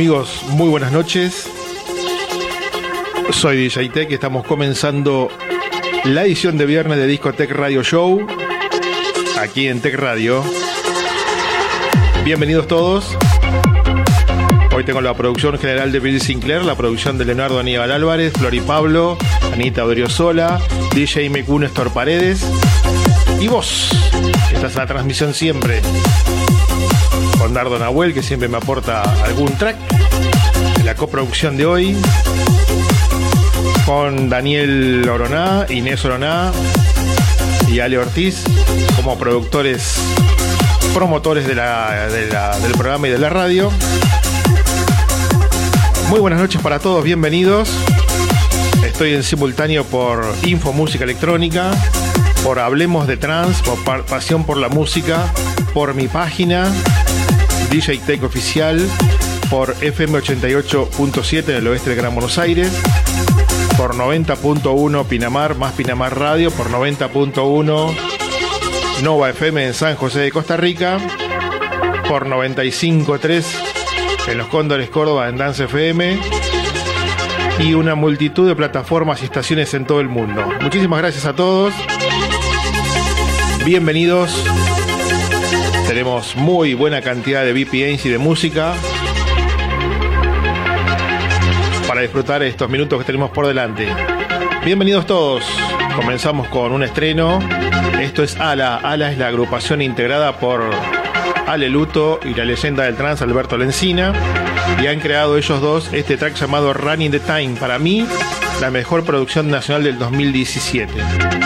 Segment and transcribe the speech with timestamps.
[0.00, 1.46] Amigos, muy buenas noches.
[3.32, 5.28] Soy DJ Tech y estamos comenzando
[6.04, 8.26] la edición de viernes de Discotech Radio Show
[9.38, 10.42] aquí en Tech Radio.
[12.24, 13.14] Bienvenidos todos.
[14.74, 18.62] Hoy tengo la producción general de Bill Sinclair, la producción de Leonardo Aníbal Álvarez, Flori
[18.62, 19.18] Pablo,
[19.52, 20.62] Anita Odriozola,
[20.94, 22.50] DJ MQ Néstor Paredes
[23.38, 23.90] y vos.
[24.50, 25.82] Estás en la transmisión siempre
[27.50, 29.74] con Dardo Nahuel, que siempre me aporta algún track.
[30.78, 31.96] En la coproducción de hoy,
[33.84, 36.52] con Daniel Oroná, Inés Oroná
[37.66, 38.44] y Ale Ortiz,
[38.94, 39.96] como productores,
[40.94, 42.26] promotores de de
[42.62, 43.72] del programa y de la radio.
[46.08, 47.68] Muy buenas noches para todos, bienvenidos.
[48.86, 51.72] Estoy en simultáneo por Info Música Electrónica,
[52.44, 55.32] por Hablemos de Trans, por pa- Pasión por la Música,
[55.74, 56.70] por mi página
[57.70, 58.80] DJ Tech Oficial,
[59.48, 62.70] por FM 88.7 en el oeste de Gran Buenos Aires,
[63.76, 67.94] por 90.1 Pinamar, más Pinamar Radio, por 90.1
[69.02, 70.98] Nova FM en San José de Costa Rica,
[72.08, 73.44] por 95.3
[74.28, 76.18] en Los Cóndores Córdoba en Dance FM
[77.60, 80.44] y una multitud de plataformas y estaciones en todo el mundo.
[80.60, 81.72] Muchísimas gracias a todos.
[83.64, 84.44] Bienvenidos.
[85.90, 88.74] Tenemos muy buena cantidad de VPNs y de música
[91.88, 93.88] para disfrutar estos minutos que tenemos por delante.
[94.64, 95.42] Bienvenidos todos.
[95.96, 97.40] Comenzamos con un estreno.
[98.00, 98.76] Esto es Ala.
[98.76, 100.62] Ala es la agrupación integrada por
[101.48, 104.12] Ale Luto y la leyenda del trans Alberto Lencina.
[104.80, 107.56] Y han creado ellos dos este track llamado Running the Time.
[107.58, 108.06] Para mí,
[108.60, 111.39] la mejor producción nacional del 2017.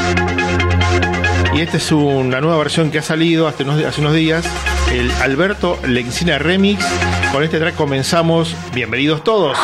[1.54, 4.44] Y esta es una nueva versión que ha salido hace unos, días,
[4.92, 6.84] el Alberto Lencina Remix.
[7.30, 8.56] Con este track comenzamos.
[8.74, 9.56] Bienvenidos todos.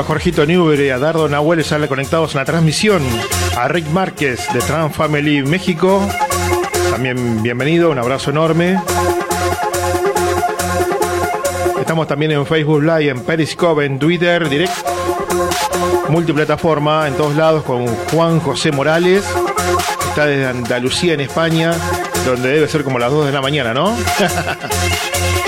[0.00, 3.02] A Jorgito Newbery, a Dardo Nahuel, sale conectados en la transmisión.
[3.56, 6.06] A Rick Márquez de Trans Family México.
[6.90, 8.80] También bienvenido, un abrazo enorme.
[11.78, 14.72] Estamos también en Facebook Live, en Periscope, en Twitter, direct,
[16.08, 19.24] multiplataforma, en todos lados con Juan José Morales.
[20.08, 21.74] Está desde Andalucía, en España,
[22.24, 23.94] donde debe ser como las 2 de la mañana, ¿no?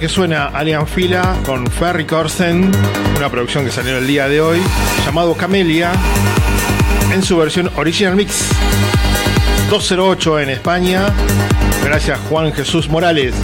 [0.00, 2.72] que suena Alien Fila con Ferry Corsen,
[3.18, 4.58] una producción que salió el día de hoy,
[5.04, 5.92] llamado Camelia,
[7.12, 8.48] en su versión Original Mix
[9.68, 11.12] 208 en España.
[11.84, 13.34] Gracias Juan Jesús Morales.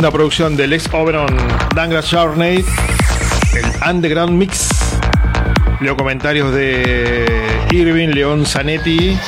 [0.00, 1.28] Tremenda producción del ex Oberon
[1.74, 2.64] Dangra Journey,
[3.54, 4.70] el Underground Mix.
[5.78, 7.26] Leo comentarios de
[7.70, 9.18] Irving, León Zanetti,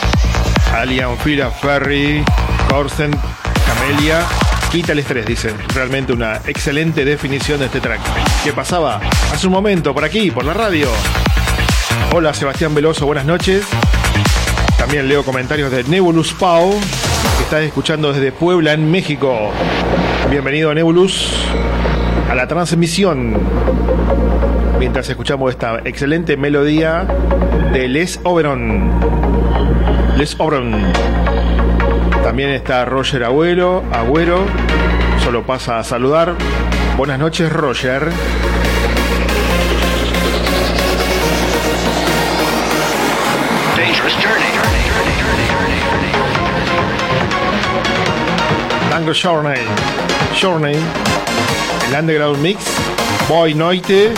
[0.72, 2.24] Alian Fira Ferry,
[2.70, 3.10] Corsten,
[3.66, 4.24] Camelia.
[4.70, 5.54] Quita el estrés, dicen.
[5.74, 8.00] Realmente una excelente definición de este track.
[8.42, 8.98] ¿Qué pasaba?
[9.30, 10.88] Hace un momento, por aquí, por la radio.
[12.14, 13.66] Hola Sebastián Veloso, buenas noches.
[14.78, 16.70] También leo comentarios de Nebulus Pau,
[17.36, 19.52] que está escuchando desde Puebla, en México.
[20.32, 21.30] Bienvenido Nebulus
[22.30, 23.38] a la transmisión.
[24.78, 27.06] Mientras escuchamos esta excelente melodía
[27.74, 28.90] de Les Oberon.
[30.16, 30.90] Les Oberon.
[32.24, 34.46] También está Roger Agüero, Agüero.
[35.22, 36.34] Solo pasa a saludar.
[36.96, 38.10] Buenas noches, Roger.
[43.76, 44.52] Dangerous journey.
[48.88, 50.01] Tango Journey.
[50.34, 50.76] Journey.
[51.88, 52.64] El Underground Mix.
[53.28, 54.12] Boy Noite.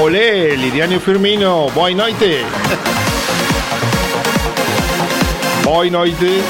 [0.00, 1.68] Olé, Liriano Firmino.
[1.70, 2.44] Boy Noite.
[5.64, 6.42] Boy Noite.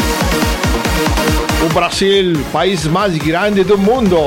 [1.64, 4.26] O Brasil, país mais grande do mundo.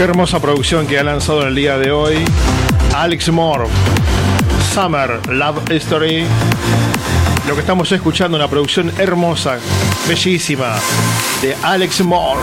[0.00, 2.14] Qué hermosa producción que ha lanzado en el día de hoy
[2.96, 3.66] Alex Moore.
[4.72, 6.24] Summer Love Story.
[7.46, 9.58] Lo que estamos escuchando, una producción hermosa,
[10.08, 10.76] bellísima,
[11.42, 12.40] de Alex Moore.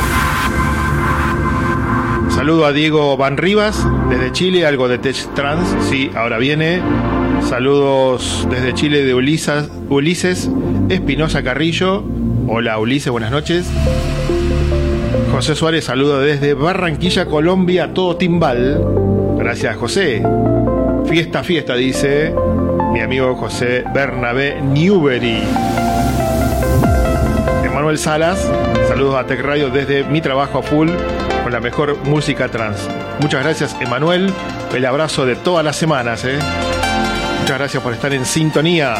[2.30, 6.80] Saludo a Diego Van Rivas, desde Chile, algo de Tech Trans, sí, ahora viene.
[7.50, 10.48] Saludos desde Chile de Ulises
[10.90, 12.04] Espinosa Carrillo.
[12.48, 13.66] Hola Ulises, buenas noches.
[15.38, 18.84] José Suárez, saludo desde Barranquilla, Colombia, todo timbal.
[19.38, 20.24] Gracias, José.
[21.06, 22.34] Fiesta, fiesta, dice
[22.92, 25.44] mi amigo José Bernabé Newbery.
[27.64, 28.50] Emanuel Salas,
[28.88, 30.90] saludos a Tech Radio desde mi trabajo a full
[31.44, 32.90] con la mejor música trans.
[33.20, 34.34] Muchas gracias, Emanuel.
[34.74, 36.26] El abrazo de todas las semanas.
[36.26, 36.40] ¿eh?
[37.42, 38.96] Muchas gracias por estar en sintonía.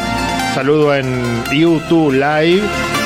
[0.54, 2.62] Saludo en YouTube Live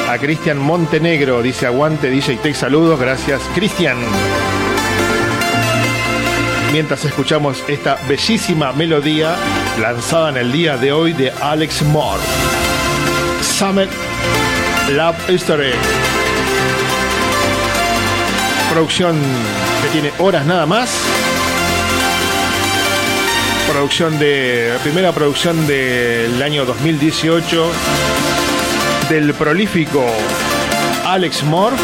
[0.08, 1.42] a Cristian Montenegro.
[1.42, 2.54] Dice aguante DJ Tech.
[2.54, 2.98] Saludos.
[2.98, 3.98] Gracias, Cristian.
[6.72, 9.36] Mientras escuchamos esta bellísima melodía
[9.80, 12.22] lanzada en el día de hoy de Alex Moore.
[13.42, 13.90] Summit
[14.90, 15.72] Love History.
[18.72, 19.20] Producción
[19.82, 20.90] que tiene horas nada más.
[23.70, 24.78] Producción de.
[24.82, 27.70] Primera producción del año 2018
[29.12, 30.06] del prolífico
[31.04, 31.76] Alex Moore.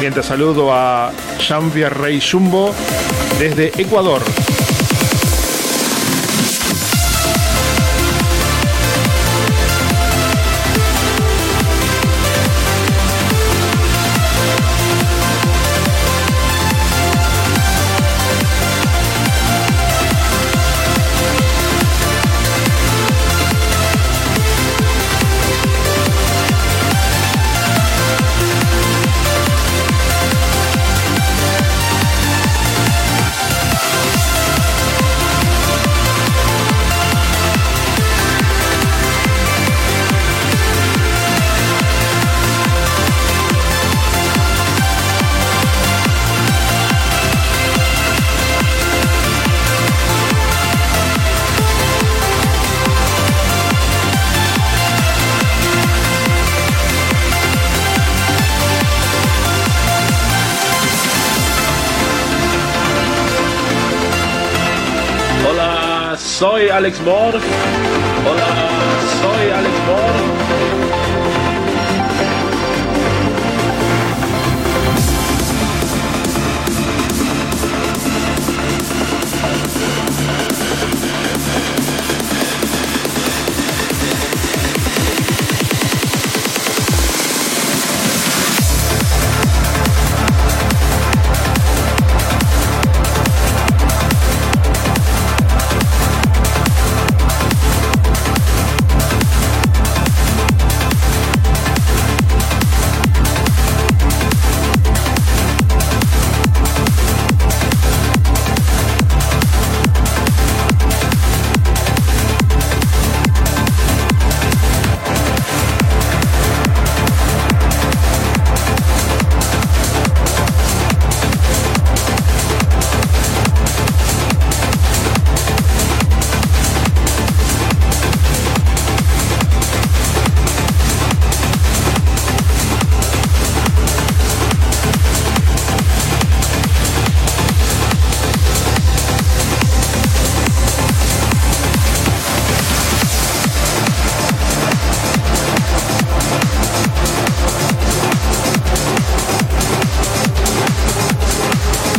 [0.00, 2.74] Mientras saludo a Jean-Pierre Rey Jumbo
[3.38, 4.20] desde Ecuador.
[66.82, 67.61] Alex Moore.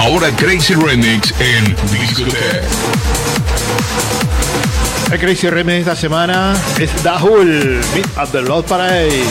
[0.03, 2.59] Ahora Crazy Remix en Discoteque.
[5.13, 9.23] El Crazy Remix esta semana es Dahul, Meet at the Lord Parade.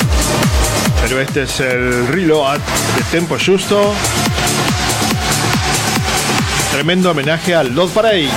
[1.03, 3.93] Pero este es el reload de Tempo Justo.
[6.73, 8.31] Tremendo homenaje al Lord Parade.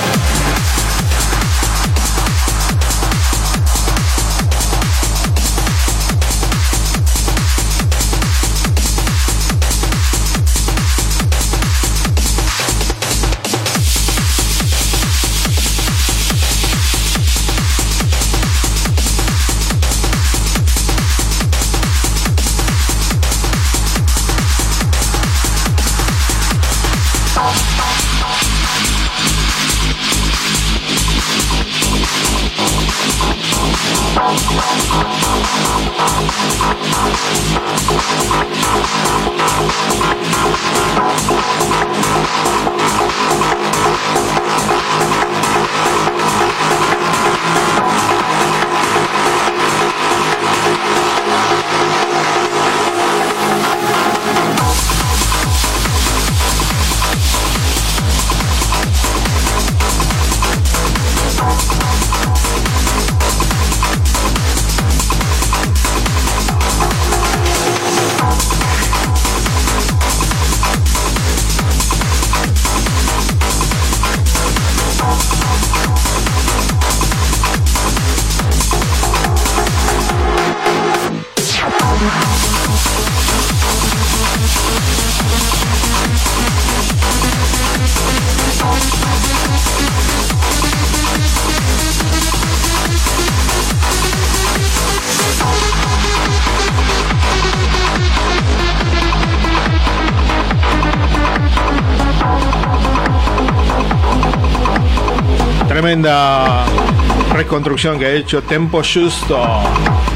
[107.93, 109.39] Que ha hecho Tempo Justo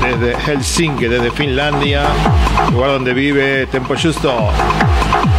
[0.01, 2.03] desde Helsinki, desde Finlandia,
[2.71, 4.34] lugar donde vive Tempo Justo.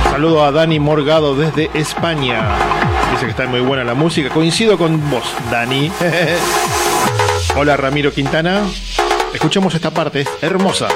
[0.05, 2.49] Saludo a Dani Morgado desde España.
[3.11, 4.29] Dice que está muy buena la música.
[4.29, 5.90] Coincido con vos, Dani.
[7.57, 8.62] Hola Ramiro Quintana.
[9.35, 10.87] Escuchemos esta parte, es hermosa.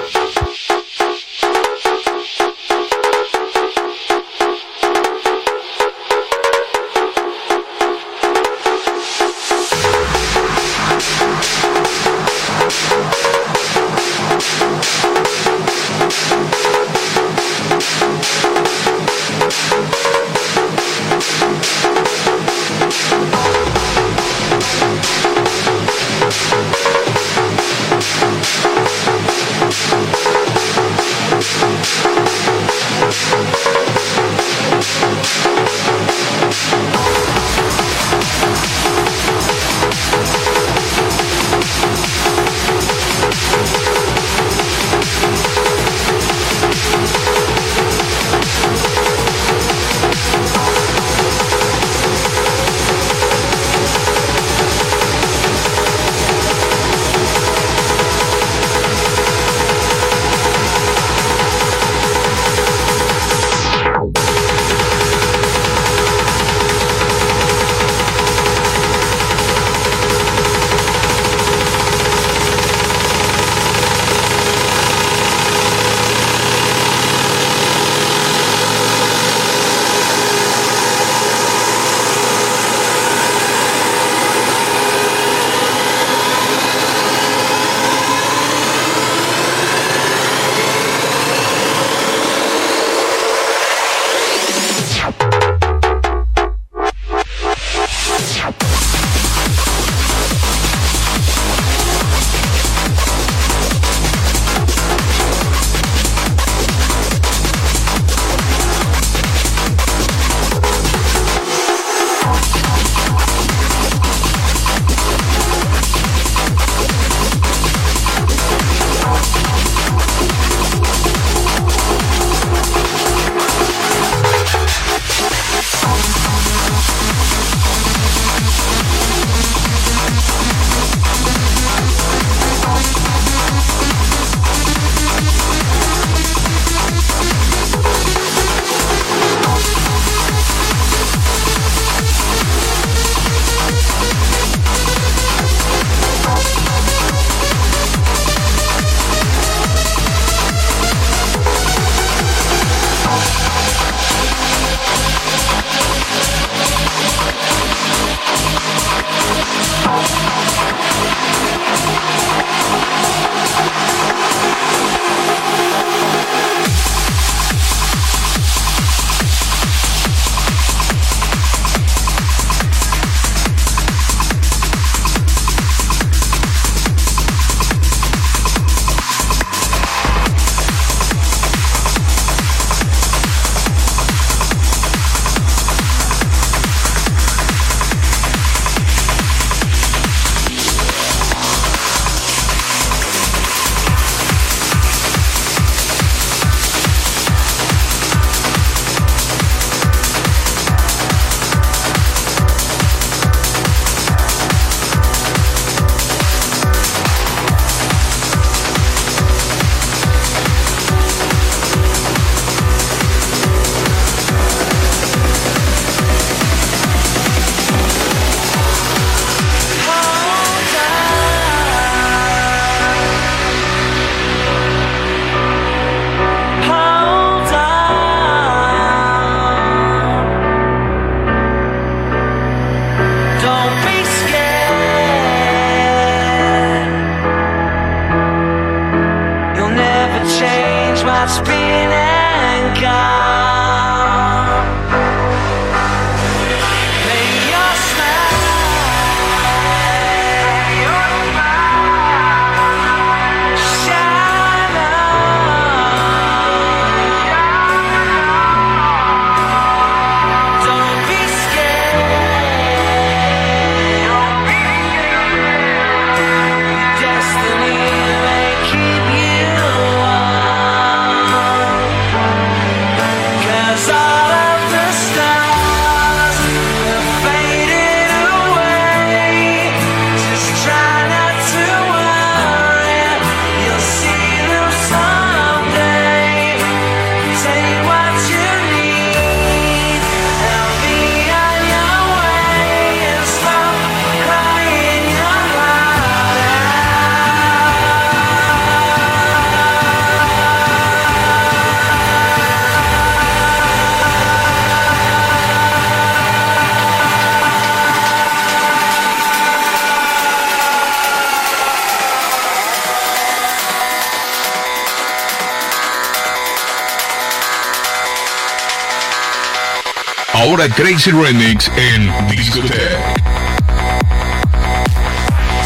[320.71, 323.15] Crazy Remix en Discoteca.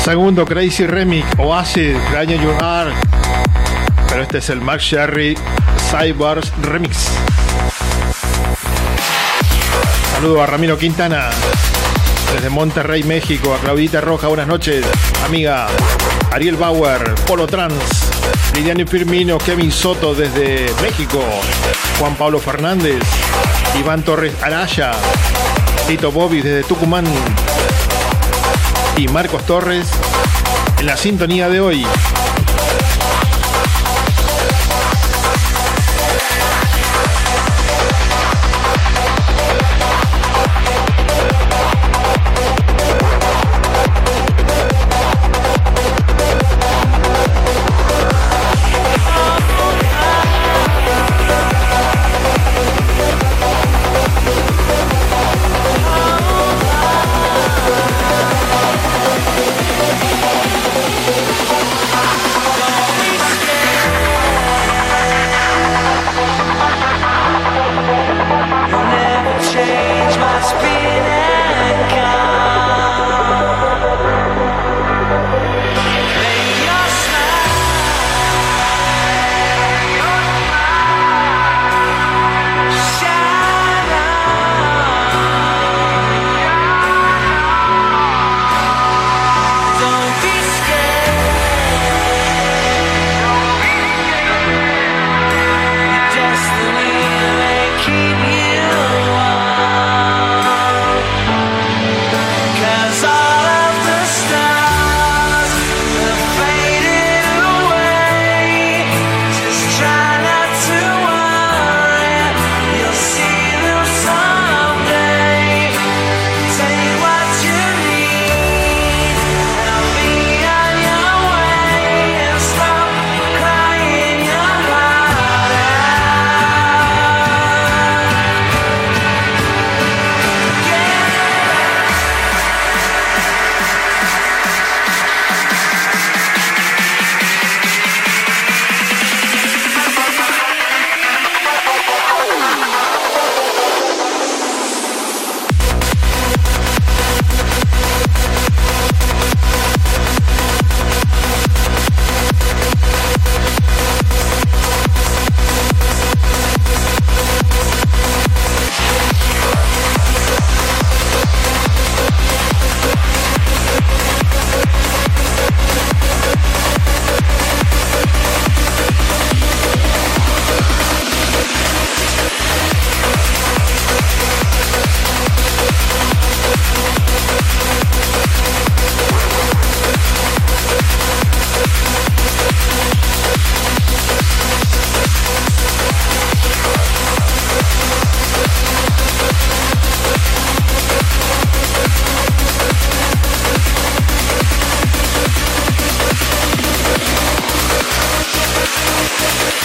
[0.02, 2.56] Segundo Crazy Remix, Oasis, Graña Your.
[4.08, 5.36] Pero este es el Max Sherry
[5.90, 7.08] Cybers Remix.
[10.14, 11.30] Saludo a Ramiro Quintana
[12.34, 13.54] desde Monterrey, México.
[13.54, 14.84] A Claudita Roja, buenas noches.
[15.24, 15.68] Amiga
[16.32, 17.74] Ariel Bauer, Polo Trans.
[18.54, 21.22] Liliani Firmino, Kevin Soto desde México.
[22.00, 23.02] Juan Pablo Fernández.
[23.76, 24.92] Iván Torres Araya.
[25.86, 27.04] Tito Bobby desde Tucumán.
[28.96, 29.88] Y Marcos Torres
[30.78, 31.86] en la sintonía de hoy.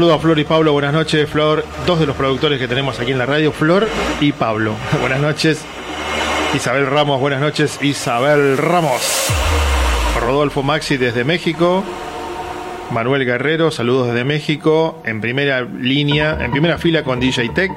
[0.00, 1.28] Saludos a Flor y Pablo, buenas noches.
[1.28, 3.86] Flor, dos de los productores que tenemos aquí en la radio, Flor
[4.18, 4.74] y Pablo.
[5.02, 5.62] Buenas noches.
[6.54, 7.78] Isabel Ramos, buenas noches.
[7.82, 9.26] Isabel Ramos.
[10.18, 11.84] Rodolfo Maxi desde México.
[12.90, 15.02] Manuel Guerrero, saludos desde México.
[15.04, 17.70] En primera línea, en primera fila con DJ Tech.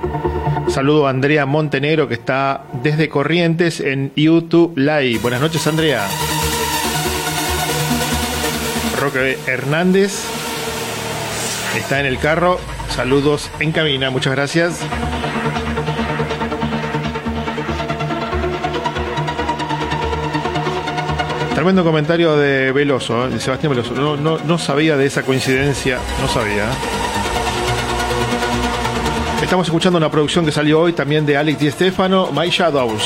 [0.69, 5.19] Saludo a Andrea Montenegro que está desde Corrientes en YouTube Live.
[5.21, 6.07] Buenas noches, Andrea.
[8.97, 10.42] Roque Hernández
[11.75, 12.59] está en el carro.
[12.89, 14.79] Saludos en cabina, muchas gracias.
[21.55, 23.29] Tremendo comentario de Veloso, ¿eh?
[23.29, 23.93] de Sebastián Veloso.
[23.93, 26.65] No, no, sabía de esa coincidencia, no sabía.
[29.41, 33.03] Estamos escuchando una producción que salió hoy también de Alex Di Stefano, My Shadows.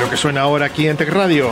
[0.00, 1.50] Lo que suena ahora aquí en Tech Radio.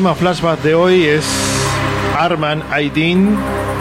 [0.00, 1.26] Tema flashback de hoy es
[2.18, 3.36] Arman Aidin.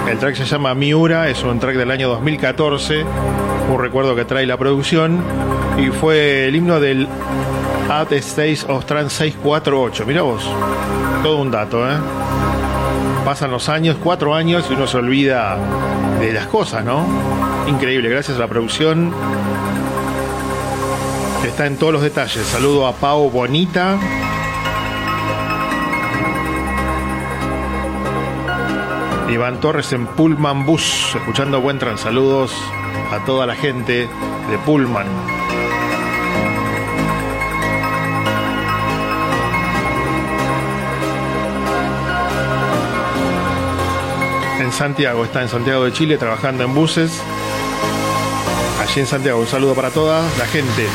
[0.05, 3.05] El track se llama Miura, es un track del año 2014,
[3.71, 5.23] un recuerdo que trae la producción
[5.77, 7.07] y fue el himno del
[7.89, 10.05] At Stage of Trans 648.
[10.05, 10.43] Mira vos,
[11.23, 11.95] todo un dato, ¿eh?
[13.23, 15.57] Pasan los años, cuatro años y uno se olvida
[16.19, 17.05] de las cosas, ¿no?
[17.65, 19.13] Increíble, gracias a la producción.
[21.47, 22.45] Está en todos los detalles.
[22.45, 23.97] Saludo a Pau Bonita,
[29.31, 31.97] Iván Torres en Pullman Bus, escuchando buen tran.
[31.97, 32.51] Saludos
[33.11, 34.07] a toda la gente
[34.49, 35.05] de Pullman.
[44.59, 47.21] En Santiago, está en Santiago de Chile trabajando en buses.
[48.81, 50.87] Allí en Santiago, un saludo para toda la gente.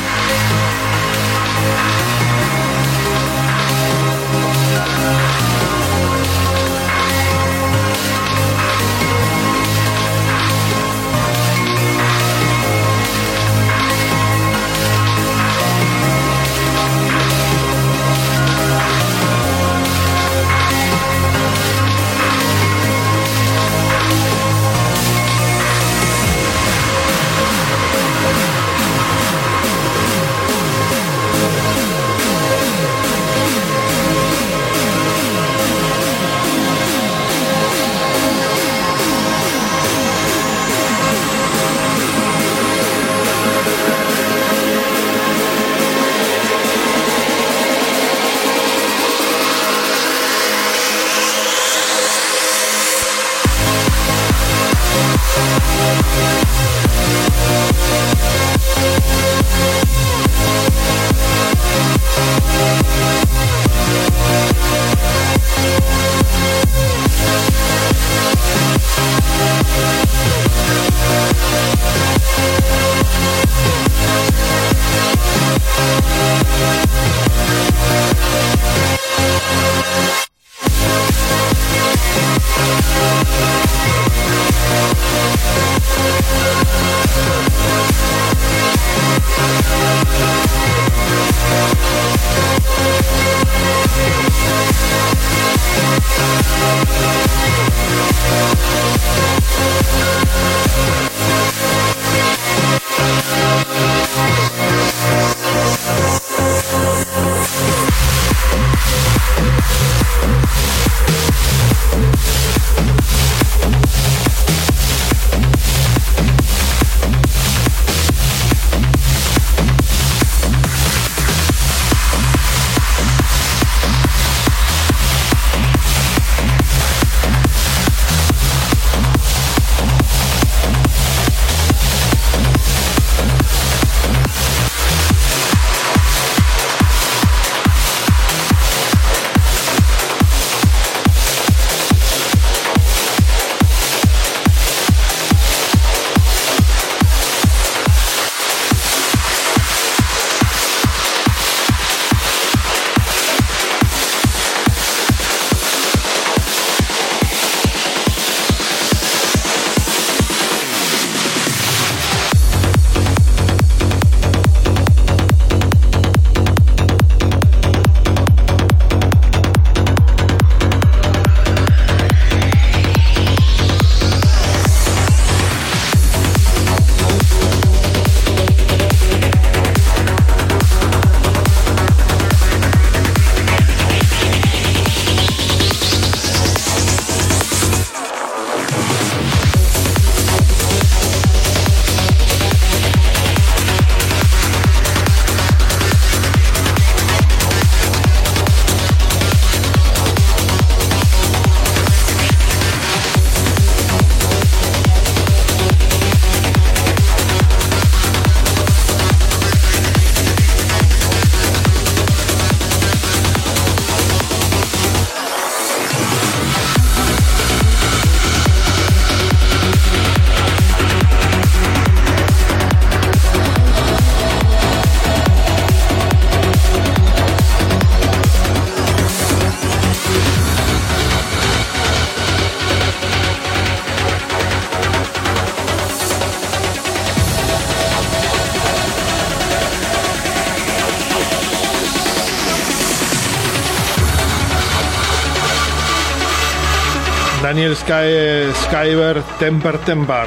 [247.85, 250.25] Sky, Skyber Temper Temper.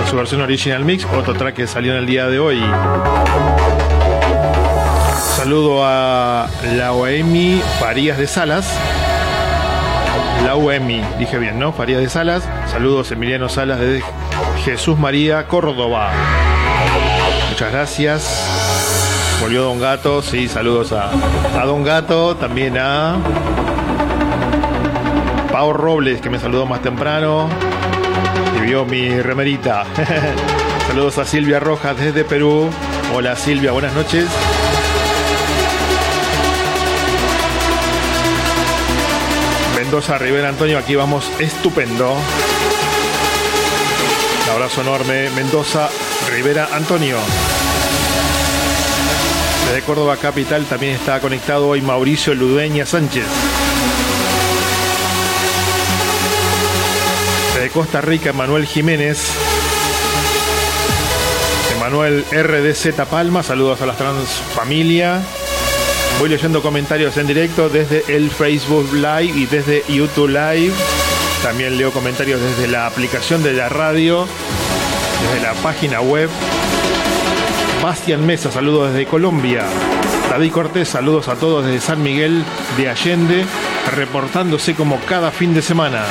[0.00, 2.62] En su versión original mix, otro track que salió en el día de hoy.
[5.36, 8.74] Saludo a la Oemi Farías de Salas.
[10.46, 11.74] La UEMI, dije bien, ¿no?
[11.74, 12.48] Farías de Salas.
[12.70, 14.02] Saludos Emiliano Salas de
[14.64, 16.10] Jesús María, Córdoba.
[17.50, 19.38] Muchas gracias.
[19.42, 21.10] Volvió Don Gato, sí, saludos a,
[21.60, 23.16] a Don Gato, también a
[25.52, 27.46] Pau Robles, que me saludó más temprano
[28.56, 29.84] y vio mi remerita.
[30.88, 32.70] saludos a Silvia Rojas desde Perú.
[33.14, 34.24] Hola Silvia, buenas noches.
[39.76, 42.14] Mendoza, Rivera Antonio, aquí vamos estupendo.
[44.44, 45.90] Un abrazo enorme, Mendoza,
[46.30, 47.18] Rivera Antonio.
[49.66, 53.26] Desde Córdoba Capital también está conectado hoy Mauricio Ludueña Sánchez.
[57.62, 59.24] Desde Costa Rica, Manuel Jiménez.
[61.76, 65.22] Emanuel RDZ Palma, saludos a la trans familia.
[66.18, 70.72] Voy leyendo comentarios en directo desde el Facebook Live y desde YouTube Live.
[71.44, 74.26] También leo comentarios desde la aplicación de la radio,
[75.22, 76.28] desde la página web.
[77.80, 79.62] Bastian Mesa, saludos desde Colombia.
[80.30, 82.44] David Cortés, saludos a todos desde San Miguel
[82.76, 83.44] de Allende,
[83.94, 86.02] reportándose como cada fin de semana.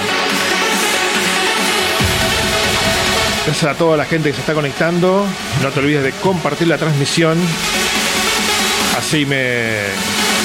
[3.45, 5.25] Gracias a toda la gente que se está conectando.
[5.63, 7.39] No te olvides de compartir la transmisión.
[8.97, 9.79] Así me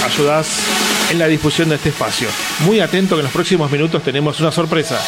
[0.04, 0.48] ayudas
[1.10, 2.28] en la difusión de este espacio.
[2.60, 4.98] Muy atento que en los próximos minutos tenemos una sorpresa.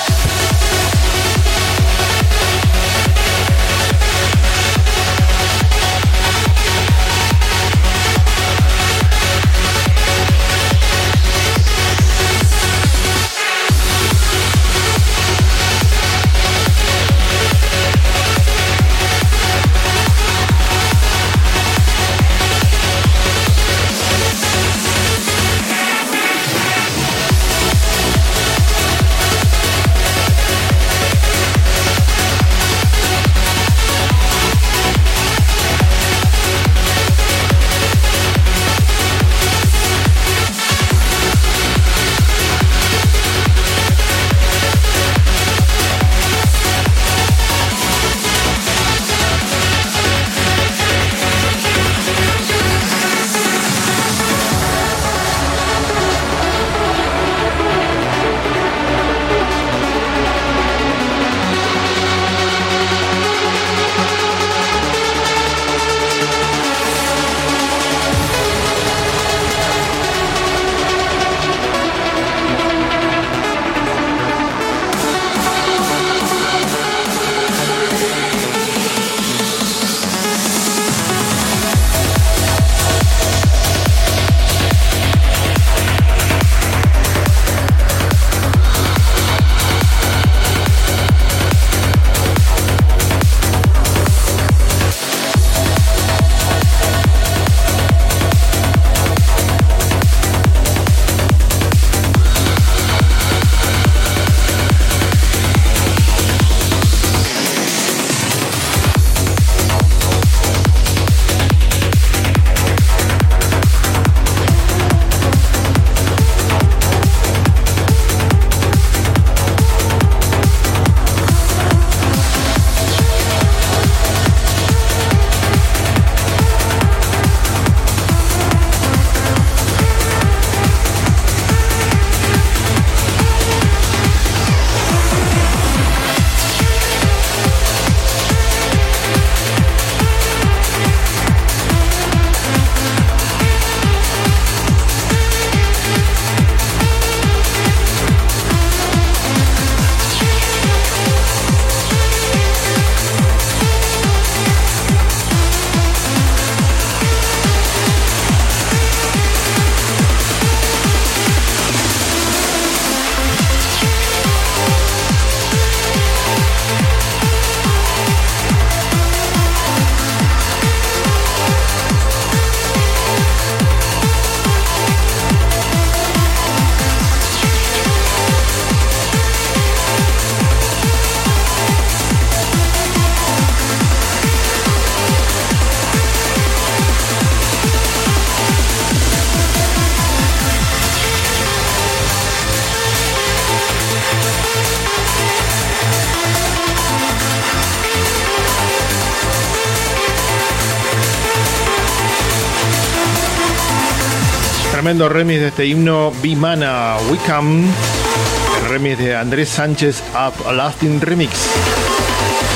[204.98, 207.62] Tremendo remix de este himno Bimana Wickham.
[207.62, 211.38] El remix de Andrés Sánchez Up Lasting Remix.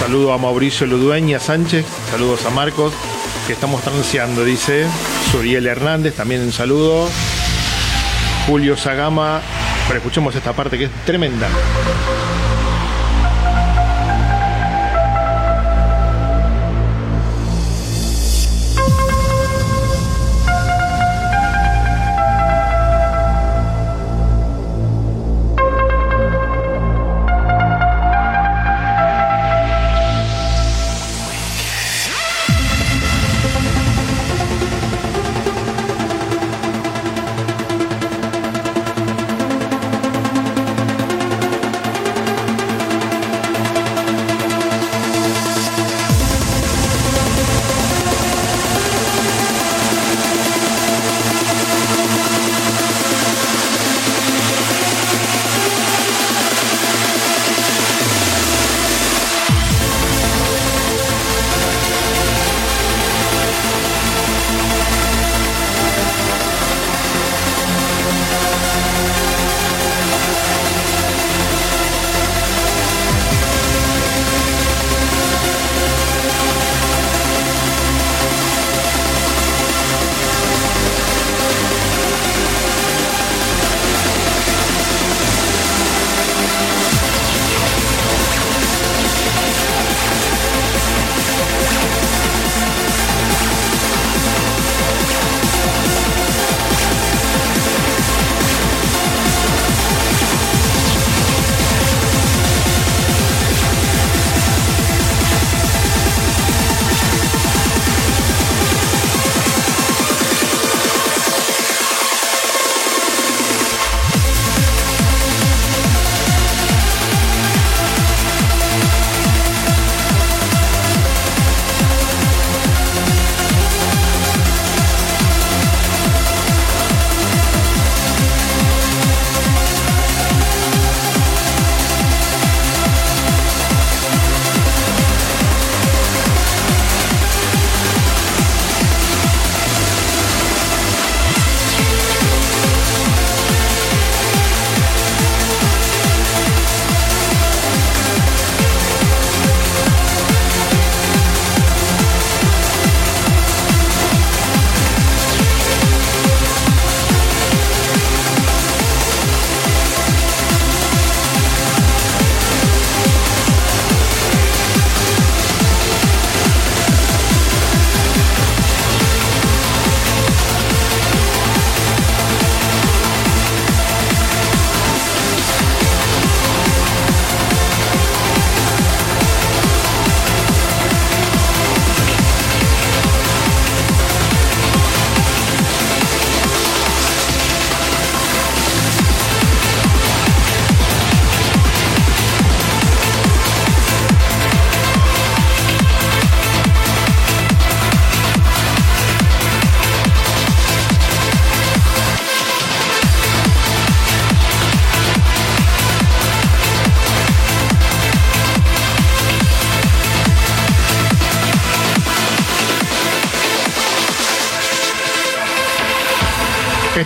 [0.00, 1.86] Saludo a Mauricio Ludueña Sánchez.
[2.10, 2.94] Saludos a Marcos,
[3.46, 4.88] que estamos transeando, dice.
[5.30, 7.08] Suriel Hernández, también un saludo.
[8.48, 9.40] Julio Sagama.
[9.86, 11.46] Pero escuchemos esta parte que es tremenda.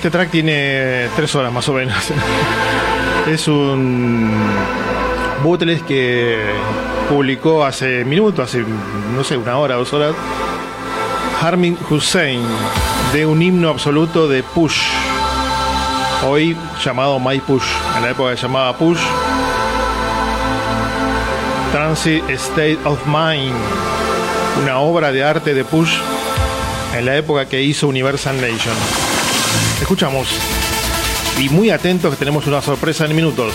[0.06, 1.96] Este track tiene tres horas más o menos.
[3.26, 4.30] Es un
[5.42, 6.38] bootleg que
[7.08, 8.64] publicó hace minutos, hace
[9.16, 10.14] no sé, una hora, dos horas.
[11.42, 12.40] Harmin Hussein,
[13.12, 14.78] de un himno absoluto de Push.
[16.24, 17.66] Hoy llamado My Push.
[17.96, 19.00] En la época se llamaba Push.
[21.72, 23.56] Transit State of Mind.
[24.62, 25.98] Una obra de arte de Push
[26.96, 29.05] en la época que hizo Universal Nation.
[29.80, 30.28] Escuchamos.
[31.38, 33.54] Y muy atentos que tenemos una sorpresa en minutos.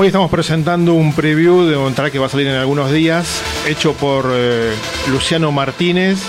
[0.00, 3.42] Hoy estamos presentando un preview de un track que va a salir en algunos días,
[3.68, 4.72] hecho por eh,
[5.10, 6.22] Luciano Martínez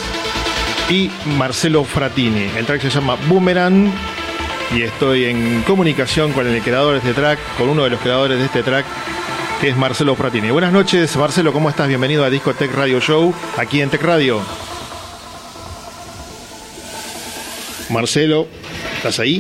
[0.90, 2.50] y Marcelo Fratini.
[2.58, 3.90] El track se llama Boomerang
[4.76, 8.40] y estoy en comunicación con el creador de este track, con uno de los creadores
[8.40, 8.86] de este track,
[9.62, 10.52] que es Marcelo Fratini.
[10.52, 11.88] Buenas noches, Marcelo, ¿cómo estás?
[11.88, 14.42] Bienvenido a Discotech Radio Show, aquí en Tech Radio.
[17.90, 18.48] Marcelo,
[18.98, 19.40] ¿estás ahí?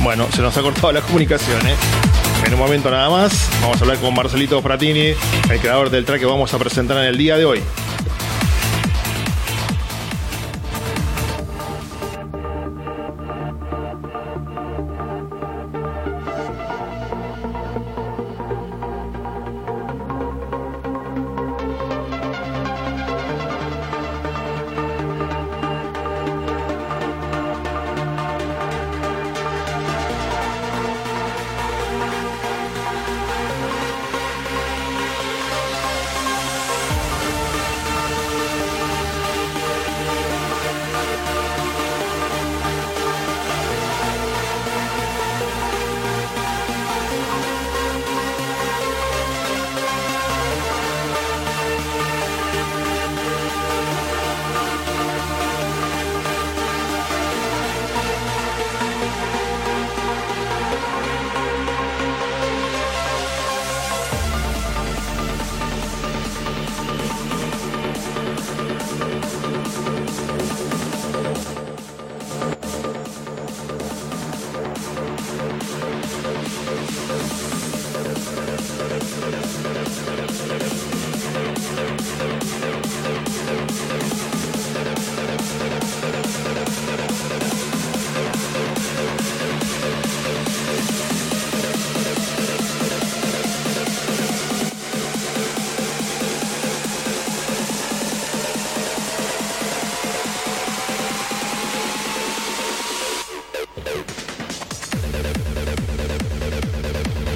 [0.00, 2.13] Bueno, se nos ha cortado la comunicación, ¿eh?
[2.44, 5.14] En un momento nada más, vamos a hablar con Marcelito Fratini,
[5.50, 7.62] el creador del track que vamos a presentar en el día de hoy.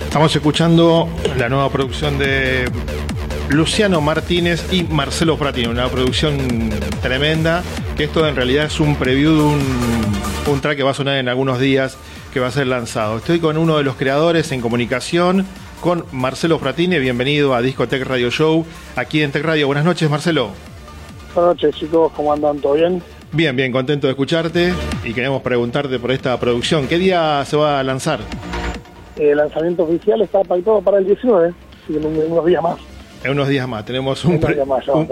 [0.09, 1.07] Estamos escuchando
[1.37, 2.65] la nueva producción de
[3.51, 6.71] Luciano Martínez y Marcelo Fratini, una producción
[7.03, 7.63] tremenda,
[7.95, 9.61] que esto en realidad es un preview de un,
[10.51, 11.99] un track que va a sonar en algunos días,
[12.33, 13.19] que va a ser lanzado.
[13.19, 15.45] Estoy con uno de los creadores en comunicación,
[15.83, 18.65] con Marcelo Fratini, bienvenido a Discotech Radio Show,
[18.97, 19.67] aquí en Tech Radio.
[19.67, 20.53] Buenas noches, Marcelo.
[21.35, 22.59] Buenas noches, chicos, ¿cómo andan?
[22.61, 23.03] ¿Todo bien?
[23.33, 24.73] Bien, bien, contento de escucharte
[25.05, 26.89] y queremos preguntarte por esta producción.
[26.89, 28.21] ¿Qué día se va a lanzar?
[29.19, 32.63] El lanzamiento oficial está pactado para el 19, así que en un- en unos días
[32.63, 32.77] más.
[33.25, 33.85] En unos días más.
[33.85, 35.09] Tenemos un, pre- más, un,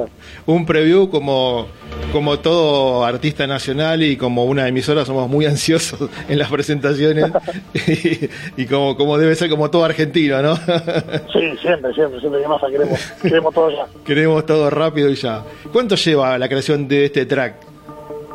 [0.47, 1.67] un preview como,
[2.13, 7.27] como todo artista nacional y como una emisora somos muy ansiosos en las presentaciones
[7.75, 10.55] y, y como, como debe ser como todo argentino, ¿no?
[11.33, 13.87] Sí, siempre, siempre, siempre que más queremos, queremos todo ya.
[14.05, 15.43] Queremos todo rápido y ya.
[15.73, 17.55] ¿Cuánto lleva la creación de este track?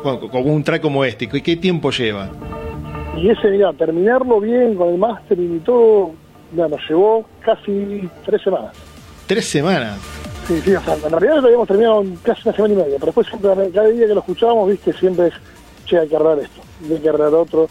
[0.04, 2.28] Bueno, como un track como este, ¿qué, qué tiempo lleva?
[3.16, 6.12] Y ese, mira, terminarlo bien con el mastering y todo,
[6.50, 8.72] mira, nos llevó casi tres semanas.
[9.26, 9.98] Tres semanas.
[10.46, 12.94] Sí, sí, o sea, en realidad lo habíamos terminado en casi una semana y media,
[12.94, 15.34] pero después siempre, cada día que lo escuchábamos, viste, siempre es,
[15.84, 16.60] che, hay que arreglar esto,
[16.90, 17.68] hay que arreglar otro,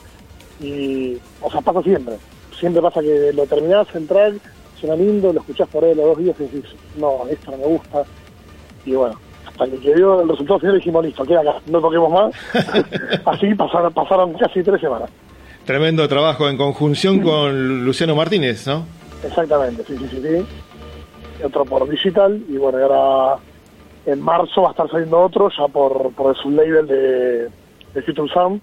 [0.62, 2.16] y, o sea, pasa siempre.
[2.58, 4.36] Siempre pasa que lo terminás track,
[4.80, 7.66] suena lindo, lo escuchás por ahí los dos días y decís, no, esto no me
[7.66, 8.04] gusta,
[8.86, 12.34] y bueno, hasta que quedó el resultado final dijimos, listo, queda acá, no toquemos más.
[13.26, 15.10] Así pasaron, pasaron casi tres semanas.
[15.66, 18.86] Tremendo trabajo en conjunción con Luciano Martínez, ¿no?
[19.24, 21.44] Exactamente, sí, sí, sí, sí.
[21.44, 23.42] Otro por digital y bueno, ahora
[24.06, 27.42] en marzo va a estar saliendo otro ya por, por el sublabel de,
[27.94, 28.62] de Future Sound,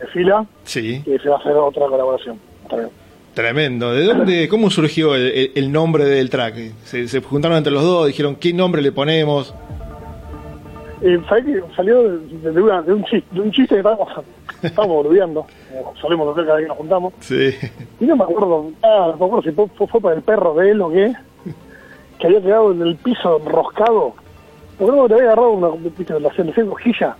[0.00, 1.02] de fila, Sí.
[1.06, 2.38] y se va a hacer otra colaboración.
[2.68, 2.90] también.
[3.34, 3.92] Tremendo.
[3.92, 6.56] ¿De dónde, cómo surgió el, el- el nombre del track?
[6.84, 9.54] Se, se juntaron entre los dos, dijeron qué nombre le ponemos.
[11.00, 14.08] Eh, ¿sabés que salió de, una- de un chiste, de un chiste que estábamos,
[14.62, 15.46] estábamos boludeando,
[16.00, 17.50] solemos hacer cada vez que nos juntamos, Sí.
[18.00, 20.70] y no me acuerdo, ah, no me acuerdo si fue, fue por el perro de
[20.70, 21.12] él o qué,
[22.18, 24.14] que había quedado en el piso enroscado,
[24.78, 27.16] porque no te había agarrado una, viste, cosquilla,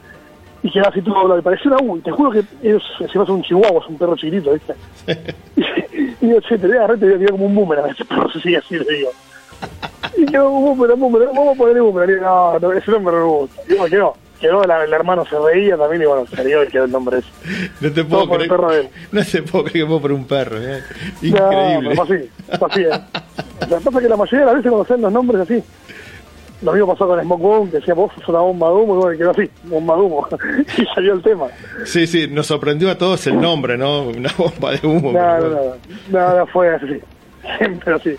[0.63, 3.17] y quedaba así todo doblado, y parecía una U, y te juro que es, se
[3.19, 4.75] me hace un chihuahua, es un perro chiquitito, ¿viste?
[6.21, 8.05] y digo, che, te voy a agarrar, te voy a tirar como un boomerang, ese
[8.05, 9.11] perro se sigue así, le digo.
[10.17, 13.21] Y quedó un boomerang, boomerang, vamos a ponerle boomerang, digo, no, no, ese nombre no
[13.21, 13.63] me gusta.
[13.69, 16.85] Bueno, quedó, quedó, la- el hermano se reía también, y bueno, se rió y quedó
[16.85, 17.29] el nombre ese.
[17.81, 18.49] No te puedo creer.
[18.49, 18.89] perro de él.
[19.13, 20.57] No te puedo creer que fue por un perro.
[20.61, 20.83] ¿eh?
[21.23, 21.95] No, Increíble.
[21.97, 22.31] fue así,
[22.65, 22.83] así.
[22.83, 23.01] ¿eh?
[23.61, 25.63] Que pasa es que la mayoría de las veces salen los nombres así,
[26.63, 28.99] lo mismo pasó con Smoke Boom, que decía vos sos una bomba de humo, y
[28.99, 30.29] bueno, quedó así, bomba de humo,
[30.79, 31.47] y salió el tema.
[31.85, 34.03] Sí, sí, nos sorprendió a todos el nombre, ¿no?
[34.09, 35.13] Una bomba de humo.
[35.13, 35.61] No, no, no,
[36.11, 37.01] no, no, fue así.
[37.85, 38.17] pero sí.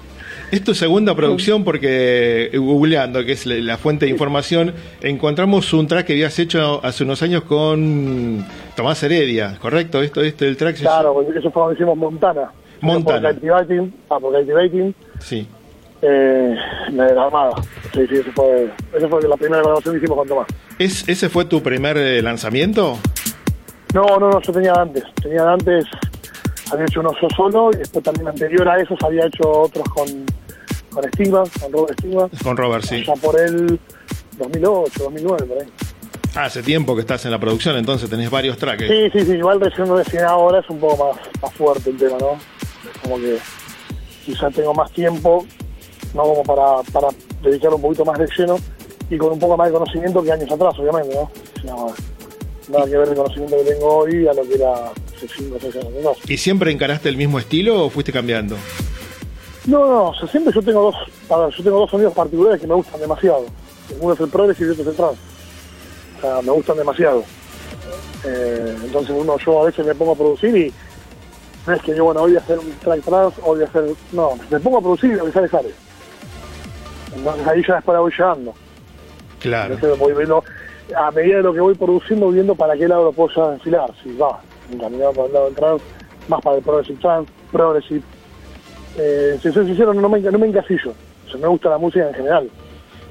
[0.52, 5.86] Es tu segunda producción porque eh, googleando, que es la, fuente de información, encontramos un
[5.88, 8.44] track que habías hecho hace unos años con
[8.76, 10.02] Tomás Heredia, ¿correcto?
[10.02, 10.78] Esto, este el track.
[10.78, 12.52] se- Claro, porque eso fue cuando hicimos Montana.
[12.82, 13.30] Montana.
[13.34, 13.46] Por
[14.10, 15.48] ah, por Captivating, Sí.
[16.02, 16.56] eh,
[16.90, 17.52] de la Armada.
[17.94, 20.48] Sí, sí, eso fue, eso fue la primera grabación que hicimos con Tomás.
[20.80, 22.98] ¿Es, ¿Ese fue tu primer eh, lanzamiento?
[23.94, 25.04] No, no, no, yo tenía antes.
[25.22, 25.86] Tenía antes,
[26.72, 30.06] había hecho uno yo solo y después también anterior a esos había hecho otros con,
[30.92, 31.04] con
[31.62, 32.30] con Robert Stigma.
[32.44, 33.04] Con Robert, sí.
[33.06, 33.80] Ya por el
[34.38, 35.68] 2008, 2009, por ahí.
[36.36, 38.86] Ah, hace tiempo que estás en la producción, entonces tenés varios tracks.
[38.88, 42.18] Sí, sí, sí, igual recién, recién ahora es un poco más, más fuerte el tema,
[42.20, 42.34] ¿no?
[42.34, 43.38] Es como que
[44.26, 45.46] quizá tengo más tiempo,
[46.14, 46.24] ¿no?
[46.24, 47.08] Como para, para
[47.42, 48.58] dedicar un poquito más de lleno
[49.10, 51.22] y con un poco más de conocimiento que años atrás, obviamente, ¿no?
[51.22, 51.96] O sea,
[52.70, 54.74] nada que ver el conocimiento que tengo hoy a lo que era
[55.16, 56.18] hace 5 o 6 años.
[56.28, 58.56] ¿Y siempre encaraste el mismo estilo o fuiste cambiando?
[59.66, 60.96] No, no, o sea, siempre yo tengo dos,
[61.30, 63.46] a ver, yo tengo dos sonidos particulares que me gustan demasiado.
[64.00, 65.22] Uno es el progressive y otro es el trance.
[66.18, 67.24] O sea, me gustan demasiado.
[68.26, 70.74] Eh, entonces uno, yo a veces me pongo a producir y
[71.68, 73.68] no es que yo, bueno, hoy voy a hacer un track trance, hoy voy a
[73.68, 73.84] hacer...
[74.12, 75.70] No, me pongo a producir y lo que sale, sale.
[77.16, 78.54] Entonces ahí ya después la voy llevando.
[79.40, 79.74] Claro.
[79.76, 80.44] Entonces voy viendo,
[80.96, 83.92] a medida de lo que voy produciendo, viendo para qué lado lo puedo ya enfilar.
[84.04, 84.40] Si va,
[84.72, 85.86] encaminado para el lado del trance,
[86.28, 88.02] más para el progressive trance, progressive.
[88.98, 90.94] Eh, si soy sincero, no me, no me encasillo.
[91.28, 92.50] O sea, me gusta la música en general.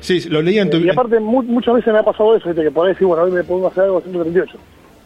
[0.00, 0.76] Sí, lo leía en tu...
[0.78, 2.62] Y aparte, mu- muchas veces me ha pasado eso, ¿viste?
[2.62, 4.56] que ahí decir, bueno, hoy me pongo a hacer algo de 138.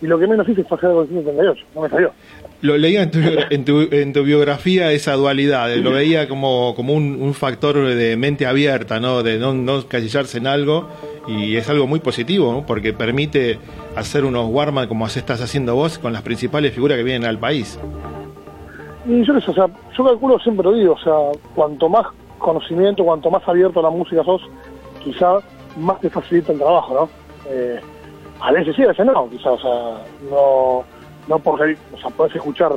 [0.02, 1.64] Y lo que menos hice fue hacer algo de 138.
[1.74, 2.12] No me salió.
[2.60, 3.18] Lo leía en tu,
[3.50, 8.16] en tu, en tu biografía esa dualidad, lo veía como, como un, un factor de
[8.16, 9.22] mente abierta, ¿no?
[9.22, 10.88] de no, no casillarse en algo,
[11.26, 13.58] y es algo muy positivo, porque permite
[13.96, 17.78] hacer unos Warman como estás haciendo vos con las principales figuras que vienen al país.
[19.06, 22.06] Y yo sé, o sea, yo calculo, siempre lo digo, o sea, cuanto más
[22.38, 24.42] conocimiento, cuanto más abierto a la música sos,
[25.02, 25.38] quizá
[25.76, 27.08] más te facilita el trabajo, ¿no?
[27.50, 27.80] Eh,
[28.40, 30.84] a veces sí, a veces no, quizá, o sea, no,
[31.28, 32.72] no porque, o sea, podés escuchar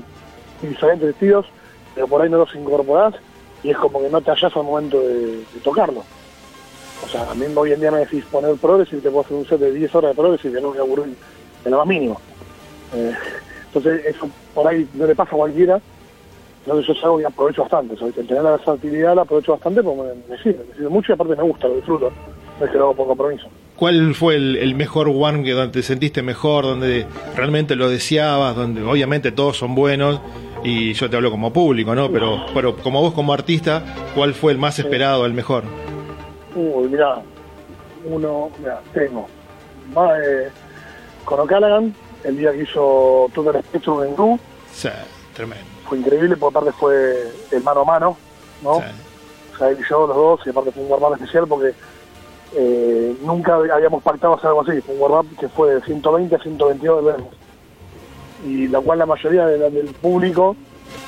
[0.61, 1.45] diferentes estilos,
[1.93, 3.15] pero por ahí no los incorporás
[3.63, 6.03] y es como que no te hallas al momento de, de tocarlo.
[7.05, 9.37] O sea, a mí hoy en día me decís poner progressive y te puedo hacer
[9.37, 11.15] un set de 10 horas de progressive y que no voy a aburrir
[11.63, 12.19] en lo más mínimo.
[12.95, 13.13] Eh,
[13.67, 15.79] entonces, eso por ahí no le pasa a cualquiera.
[16.65, 17.95] Entonces, yo es algo que aprovecho bastante.
[17.95, 18.17] ¿sabes?
[18.17, 21.13] El tener la versatilidad la aprovecho bastante porque me, me sirve, me sirve mucho y
[21.13, 22.11] aparte me gusta, lo disfruto.
[22.59, 23.47] No es que lo hago por compromiso.
[23.75, 28.55] ¿Cuál fue el, el mejor Warm que donde te sentiste mejor, donde realmente lo deseabas,
[28.55, 30.21] donde obviamente todos son buenos?
[30.63, 32.09] Y yo te hablo como público, ¿no?
[32.09, 33.83] Pero, pero como vos como artista,
[34.15, 35.65] ¿cuál fue el más esperado, el mejor?
[36.55, 37.21] Uy, mirá,
[38.05, 39.27] uno, mirá, tengo.
[39.95, 40.49] Va, eh,
[41.25, 41.93] con O'Callaghan,
[42.23, 44.39] el día que hizo Total Spectrum en Gru,
[44.71, 44.89] Sí,
[45.33, 45.65] tremendo.
[45.87, 48.17] fue increíble, porque aparte fue el mano a mano,
[48.63, 48.75] ¿no?
[48.75, 48.83] Sí.
[49.53, 51.73] O sea, él y yo, los dos, y aparte fue un warm especial porque
[52.57, 54.79] eh, nunca habíamos pactado hacer algo así.
[54.81, 57.13] Fue un warm que fue de 120 a 122 de.
[58.49, 60.55] Y la cual la mayoría de la- del público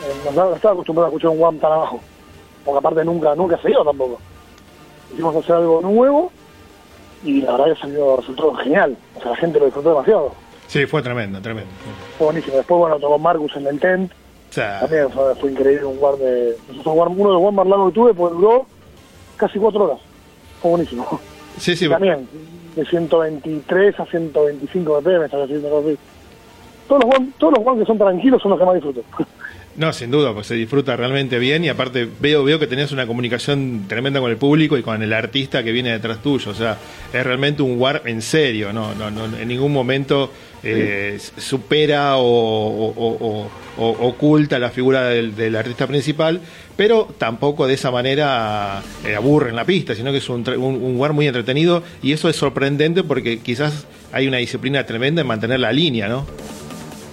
[0.04, 2.00] eh, no estaba- acostumbrado a escuchar un warm tan abajo.
[2.66, 4.18] Porque aparte nunca, nunca se dio tampoco.
[5.14, 6.32] Hicimos hacer algo nuevo
[7.24, 8.98] y la verdad que salió resultó genial.
[9.16, 10.32] O sea, la gente lo disfrutó demasiado.
[10.68, 11.70] Sí, fue tremendo, tremendo.
[12.18, 12.58] Fue buenísimo.
[12.58, 14.12] Después, bueno, tocó Marcus en el tent.
[14.50, 16.58] O sea, También fue, fue increíble un guard de.
[16.86, 18.66] uno de los guard más largos que tuve, pues duró
[19.38, 20.00] casi cuatro horas.
[20.62, 21.20] Fue buenísimo.
[21.58, 22.28] sí, sí, También,
[22.76, 25.70] de 123 a 125 BPM, estaba haciendo.
[26.88, 29.02] Todos los guard, todos los guard que son tranquilos son los que más disfruto.
[29.78, 33.06] No, sin duda, pues se disfruta realmente bien y aparte veo veo que tenés una
[33.06, 36.50] comunicación tremenda con el público y con el artista que viene detrás tuyo.
[36.50, 36.80] O sea,
[37.14, 40.32] es realmente un war en serio, no, no, no en ningún momento
[40.64, 43.48] eh, supera o, o- o-
[43.78, 46.42] o- oculta la figura del, del artista principal,
[46.76, 50.84] pero tampoco de esa manera eh, aburre en la pista, sino que es un, un,
[50.84, 55.28] un war muy entretenido y eso es sorprendente porque quizás hay una disciplina tremenda en
[55.28, 56.26] mantener la línea, ¿no?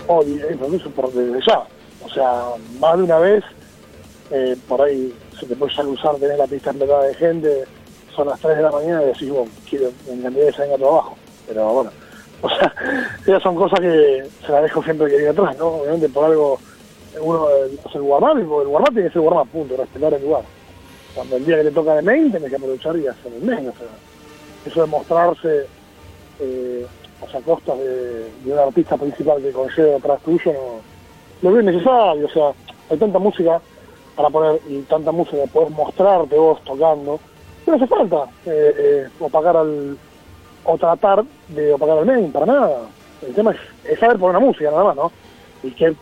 [0.07, 0.41] Hoy,
[0.75, 1.62] eso por desde ya.
[2.05, 2.44] O sea,
[2.78, 3.44] más de una vez,
[4.30, 7.64] eh, por ahí se te puede usar, tener la pista explotada de gente,
[8.14, 10.90] son las 3 de la mañana y decís, bueno, quiero, encantaría que se venga todo
[10.90, 11.16] abajo.
[11.48, 11.90] Pero bueno,
[12.42, 12.74] o sea,
[13.26, 15.68] esas son cosas que se las dejo siempre que viene atrás, ¿no?
[15.68, 16.59] Obviamente por algo
[17.20, 17.46] uno
[17.86, 20.42] hace el warm-up, y el warm-up tiene que ser warm-up, punto, respetar el lugar.
[21.14, 23.68] Cuando el día que te toca de main, tenés que aprovechar y hacer el main,
[23.68, 23.86] o sea,
[24.66, 25.66] eso de mostrarse
[26.40, 26.86] eh,
[27.22, 30.93] a costas de, de un artista principal que conlleva atrás tuyo, no,
[31.43, 32.53] lo veo innecesario, o sea,
[32.91, 33.61] hay tanta música
[34.16, 37.18] para poner y tanta música que podés mostrarte vos tocando,
[37.66, 39.97] no hace falta eh, eh, opacar al,
[40.64, 42.82] o tratar de opacar al main, para nada.
[43.26, 43.59] El tema es,
[43.91, 45.12] es saber poner una música nada más, ¿no?
[45.62, 45.95] Y qué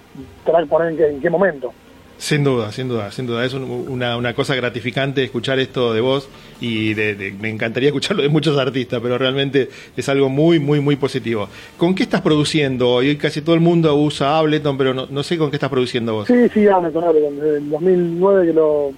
[0.44, 1.72] track poner en qué, en qué momento.
[2.18, 3.44] Sin duda, sin duda, sin duda.
[3.44, 6.28] Es un- una, una cosa gratificante escuchar esto de vos
[6.60, 10.80] y de- de- me encantaría escucharlo de muchos artistas, pero realmente es algo muy, muy,
[10.80, 11.48] muy positivo.
[11.76, 12.90] ¿Con qué estás produciendo?
[12.90, 16.14] Hoy casi todo el mundo usa Ableton, pero no, no sé con qué estás produciendo
[16.14, 16.28] vos.
[16.28, 17.34] Sí, sí, Ableton, Ableton.
[17.40, 18.92] Desde el 2009 que lo,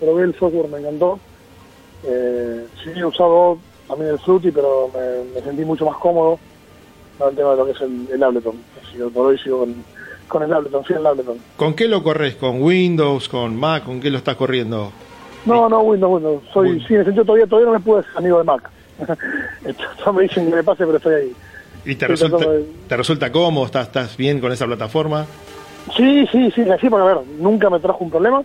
[0.00, 1.20] probé el software, me encantó.
[2.04, 4.90] Eh, sí, he usado también el Fruity, pero
[5.34, 6.38] me, sentí mucho más cómodo
[7.18, 7.80] con el tema de lo que es
[8.10, 8.56] el, Ableton.
[9.12, 9.74] Por hoy sigo con,
[10.28, 11.38] con el Ableton, sí, el Ableton.
[11.56, 12.36] ¿Con qué lo corres?
[12.36, 13.28] ¿Con Windows?
[13.28, 13.84] ¿Con Mac?
[13.84, 14.92] ¿Con qué lo estás corriendo?
[15.46, 16.42] No, no, Windows, Windows.
[16.52, 16.86] Soy, Windows.
[16.88, 18.70] sí, en el sentido todavía, todavía no me pude ser amigo de Mac.
[19.64, 21.32] Esto me dicen que me pase, pero estoy ahí.
[21.84, 23.64] ¿Y te resulta, de- te resulta cómodo?
[23.66, 25.26] ¿Estás, ¿Estás bien con esa plataforma?
[25.96, 28.42] Sí, sí, sí, sí, porque a ver, nunca me trajo un problema.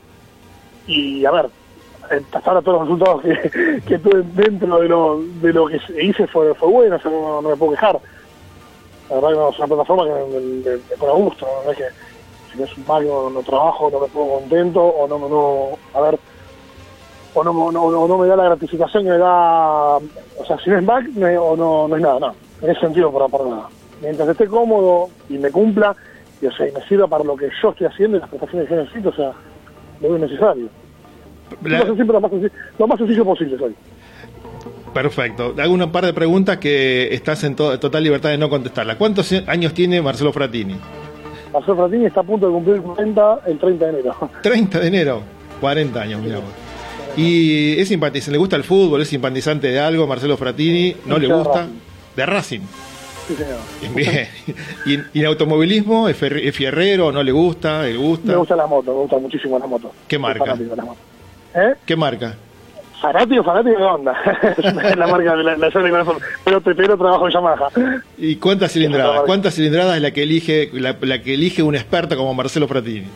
[0.88, 1.48] Y a ver,
[2.04, 6.28] hasta ahora todos los resultados que, que tuve dentro de lo, de lo que hice
[6.28, 8.00] fue, fue bueno, o sea, no, no me puedo quejar.
[9.10, 11.72] La verdad que no, es una plataforma que me, me- me pone a gusto, ¿no?
[11.72, 11.84] Es que
[12.52, 15.78] si no es un Mac no, no trabajo, no me pongo contento, o no, no,
[15.94, 16.20] a ver,
[17.34, 20.78] o no, no, no, me da la gratificación que me da, o sea, si no
[20.78, 23.70] es Mac es- o no, no es nada, no, en ese sentido por, por nada.
[24.02, 25.96] Mientras esté cómodo y me cumpla,
[26.42, 28.68] y, o sea, y me sirva para lo que yo estoy haciendo y las prestaciones
[28.68, 29.34] que yo necesito, o sea,
[30.02, 30.70] lo es necesario.
[32.14, 33.76] Lo, más sencillo, lo más sencillo posible soy.
[34.94, 35.56] Perfecto.
[35.60, 38.98] Hago una par de preguntas que estás en to- total libertad de no contestarla.
[38.98, 40.76] ¿Cuántos años tiene Marcelo Fratini?
[41.52, 44.30] Marcelo Fratini está a punto de cumplir 40 el 30 de enero.
[44.44, 45.22] 30 de enero.
[45.62, 46.40] 40 años, mira.
[47.16, 51.28] Y es simpatizante, le gusta el fútbol, es simpatizante de algo, Marcelo Fratini, no le
[51.28, 51.68] gusta.
[52.16, 52.62] De Racing.
[53.28, 53.96] Sí, señor.
[53.96, 54.28] Bien.
[55.14, 58.32] ¿Y, en automovilismo es, fierrero, no le gusta, le gusta?
[58.32, 59.92] Me gustan las motos, me gustan muchísimo las motos.
[60.08, 60.46] ¿Qué marca?
[60.46, 60.98] las motos.
[61.56, 61.74] ¿Eh?
[61.86, 62.36] ¿Qué marca?
[63.04, 64.14] Fanático, fanático de onda.
[64.58, 65.70] es la marca de la, la.
[66.46, 67.68] Pero, pero trabajo en Yamaha.
[68.18, 69.24] ¿Y cuántas cilindradas?
[69.26, 73.08] ¿Cuántas cilindradas es la que elige la, la que elige un experto como Marcelo Fratini?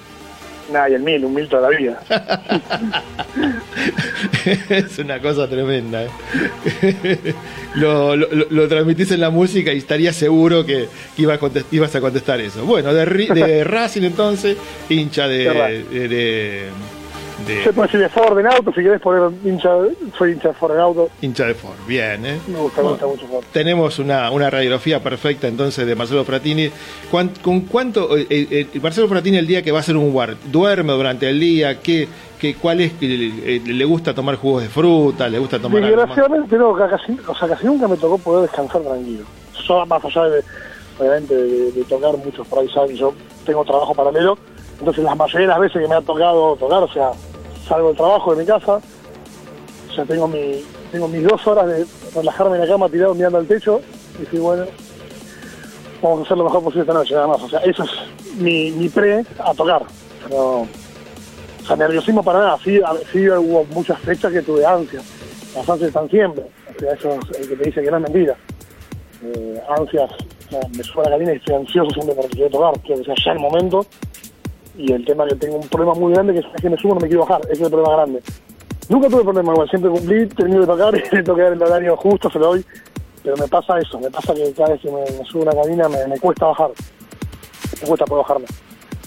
[0.74, 2.02] Nada, y el mil, un mil toda la vida.
[4.70, 6.04] es una cosa tremenda.
[6.04, 6.10] ¿eh?
[7.76, 11.42] lo, lo, lo- lo transmitís en la música y estaría seguro que, que ibas, a
[11.42, 12.66] contest- ibas a contestar eso.
[12.66, 14.58] Bueno, de, de Racing entonces,
[14.90, 15.38] hincha de...
[15.38, 16.10] De Racing.
[16.10, 16.64] de,
[17.46, 19.70] de- Se puede decir de Ford en auto, si querés poner hincha,
[20.18, 21.10] soy hincha de Ford en auto.
[21.22, 21.76] hincha de Ford.
[21.88, 22.40] Bien, ¿eh?
[22.48, 23.44] Me gusta, me gusta mucho Ford.
[23.52, 26.70] Tenemos una, una radiografía perfecta entonces de Marcelo Fratini.
[27.12, 30.36] ¿Cuán- ¿Con cuánto, eh, eh, Marcelo Fratini el día que va a hacer un war,
[30.46, 31.80] duerme durante el día?
[31.82, 32.08] ¿Qué,
[32.40, 32.94] qué, ¿Cuál es?
[32.94, 35.28] que le- eh, ¿Le gusta tomar jugos de fruta?
[35.30, 35.82] ¿Le gusta tomar?
[35.82, 39.26] Desgraciadamente no, ca- casi, o sea, casi nunca me tocó poder descansar tranquilo.
[39.68, 40.44] Yo, más allá de,
[41.00, 43.14] obviamente, de, de tocar muchos por ahí, yo
[43.46, 44.38] tengo trabajo paralelo,
[44.80, 47.12] entonces las mayoría de veces que me ha tocado tocar, o sea,
[47.68, 48.80] salgo del trabajo de mi casa,
[49.90, 53.40] o sea, tengo, mi, tengo mis dos horas de relajarme en la cama tirado mirando
[53.40, 53.82] al techo,
[54.18, 54.66] y decir, bueno,
[56.02, 57.42] vamos a hacer lo mejor posible esta noche, nada más.
[57.42, 57.92] O sea, eso es
[58.38, 59.84] mi, pre a tocar.
[60.24, 60.68] Pero, o
[61.66, 62.58] sea, nerviosismo para nada.
[62.64, 62.80] Sí,
[63.12, 65.04] sí hubo muchas fechas que tuve ansias.
[65.56, 66.46] Las ansias están siempre.
[66.76, 68.36] O sea, eso es el que te dice que no es mentira.
[69.24, 72.50] Eh, ansias, o sea, me subo a la cabina y estoy ansioso siempre porque quiero
[72.50, 72.82] tocar.
[72.82, 73.86] Quiero que sea ya el momento.
[74.78, 77.00] Y el tema que tengo un problema muy grande que es que me subo no
[77.02, 77.42] me quiero bajar.
[77.46, 78.22] Ese es el problema grande.
[78.90, 79.70] Nunca tuve problema igual.
[79.70, 82.66] Siempre cumplí, termino de tocar y tengo que dar el horario justo, se lo doy.
[83.24, 84.00] Pero me pasa eso.
[84.00, 86.46] Me pasa que cada vez que me, me subo a la cabina me, me cuesta
[86.46, 86.70] bajar.
[87.82, 88.46] Me cuesta poder bajarme.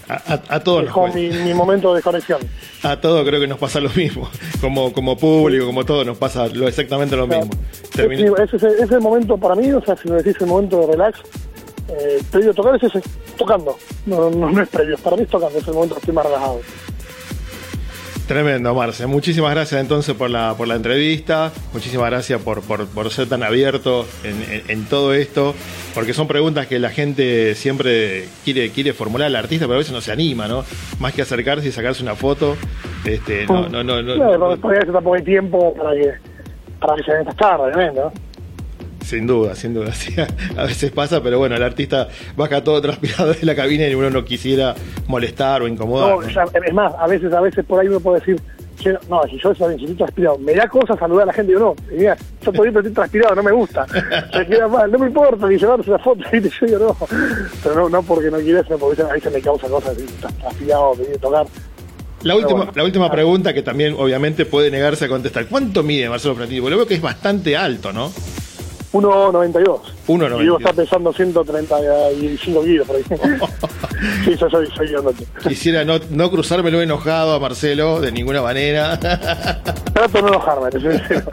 [0.09, 1.17] A, a- a todos cuesta.
[1.17, 2.41] mi, mi momento de desconexión.
[2.83, 4.27] A todos creo que nos pasa lo mismo.
[4.59, 7.51] Como, como público, como todo, nos pasa lo, exactamente lo mismo.
[7.95, 10.47] Termina- Ese, ese, ese es el momento para mí, o sea, si me decís el
[10.47, 11.19] momento de relax,
[11.99, 13.01] eh, previo a tocar es ese,
[13.37, 13.77] tocando.
[14.05, 16.25] No, no, no es previo, para mí es tocando, es el momento que estoy más
[16.25, 16.61] relajado.
[18.27, 19.07] Tremendo, Marce.
[19.07, 21.51] Muchísimas gracias entonces por la, por la entrevista.
[21.73, 25.53] Muchísimas gracias por, por, por ser tan abierto en, en- en todo esto.
[25.93, 29.91] Porque son preguntas que la gente siempre quiere, quiere formular al artista, pero a veces
[29.91, 30.63] no se anima, ¿no?
[30.99, 32.55] Más que acercarse y sacarse una foto.
[33.03, 36.11] Este, no, no, no, no- no- después a veces tampoco hay tiempo para que
[36.79, 38.13] para que se den estas tardes, ¿no?
[39.03, 39.91] Sin duda, sin duda.
[39.93, 40.13] sí,
[40.57, 44.09] a veces pasa, pero bueno, el artista baja todo transpirado de la cabina y uno
[44.09, 44.75] no quisiera
[45.07, 46.09] molestar o incomodar.
[46.15, 46.29] No, ¿no?
[46.29, 48.39] ya, es más, a veces, a veces por ahí uno puede decir,
[48.79, 51.75] "Che, no, si yo soy transpirado, me da cosa saludar a la gente, yo no,
[51.91, 53.85] y mira, yo todavía estoy transpirado, no me gusta,
[54.33, 56.49] se queda mal, no me importa ni llevarse la foto, ¿viste?
[56.61, 57.07] yo digo no,
[57.63, 59.97] pero no, no porque no quieres, sino porque a veces me causa cosas,
[60.39, 61.45] transpirado, venir a tocar,
[62.23, 62.71] La última, bueno.
[62.75, 65.47] la última pregunta que también obviamente puede negarse a contestar.
[65.47, 66.59] ¿Cuánto mide Marcelo Fratini?
[66.61, 68.11] Porque lo veo que es bastante alto, ¿no?
[68.93, 69.79] 1.92.
[70.07, 70.39] 1.92.
[70.39, 73.03] Y digo, está pesando 135 kilos por ahí.
[74.25, 75.25] sí, yo soy, soy grandote.
[75.47, 78.99] Quisiera no, no cruzármelo enojado a Marcelo de ninguna manera.
[79.93, 81.23] Trato de no enojarme, te soy sincero.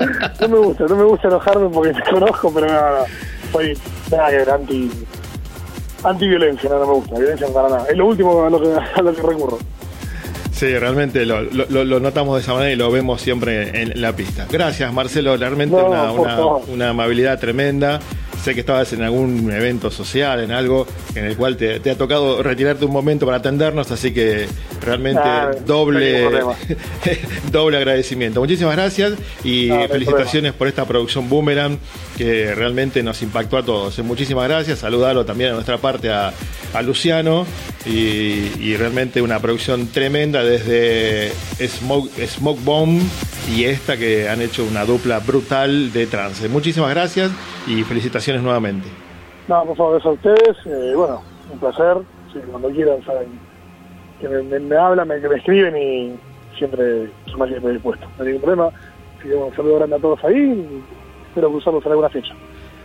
[0.40, 3.04] No me gusta, no me gusta enojarme porque te conozco, pero no, no.
[3.52, 3.76] Soy
[4.10, 4.90] nada que ver, anti,
[6.04, 7.86] anti violencia, no, no me gusta, violencia para nada.
[7.88, 9.58] Es lo último a lo que, a lo que recurro.
[10.58, 14.16] Sí, realmente lo, lo- lo notamos de esa manera y lo vemos siempre en la
[14.16, 14.44] pista.
[14.50, 16.62] Gracias, Marcelo, realmente No, una, por una- favor.
[16.68, 18.00] una amabilidad tremenda.
[18.42, 21.98] Sé que estabas en algún evento social, en algo en el cual te, te ha
[21.98, 24.46] tocado retirarte un momento para atendernos, así que
[24.80, 25.20] realmente
[25.66, 26.24] doble,
[27.52, 28.40] doble agradecimiento.
[28.40, 31.78] Muchísimas gracias y no felicitaciones por esta producción Boomerang
[32.16, 33.98] que realmente nos impactó a todos.
[34.00, 36.32] Muchísimas gracias, saludarlo también a nuestra parte a,
[36.74, 37.46] a Luciano
[37.86, 43.02] y, y realmente una producción tremenda desde Smoke, Smoke Bomb
[43.54, 46.48] y esta que han hecho una dupla brutal de trance.
[46.48, 47.30] Muchísimas gracias
[47.66, 48.88] y felicitaciones nuevamente.
[49.48, 50.56] No, por favor, eso a ustedes.
[50.66, 51.22] eh, bueno,
[51.52, 51.96] un placer.
[52.32, 53.28] Sí, cuando quieran, saben
[54.20, 56.16] que me, me- me hablan, me, que me escriben y
[56.58, 58.06] siempre estoy más que dispuesto.
[58.18, 58.66] No hay ningún problema.
[59.18, 60.82] Así que bueno, un saludo grande a todos ahí y
[61.28, 62.34] espero cruzarlos en alguna fecha.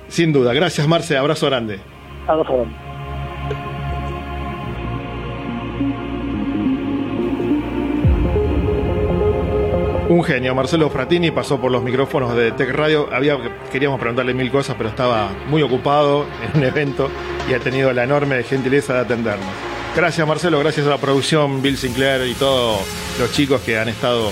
[0.07, 1.79] Sin duda, gracias Marce, abrazo grande.
[2.27, 2.75] Abrazo grande.
[10.13, 13.09] Un genio, Marcelo Fratini pasó por los micrófonos de Tech Radio.
[13.11, 13.35] Había,
[13.71, 17.09] queríamos preguntarle mil cosas, pero estaba muy ocupado en un evento
[17.49, 19.49] y ha tenido la enorme gentileza de atendernos.
[19.95, 22.81] Gracias Marcelo, gracias a la producción, Bill Sinclair y todos
[23.17, 24.29] los chicos que han estado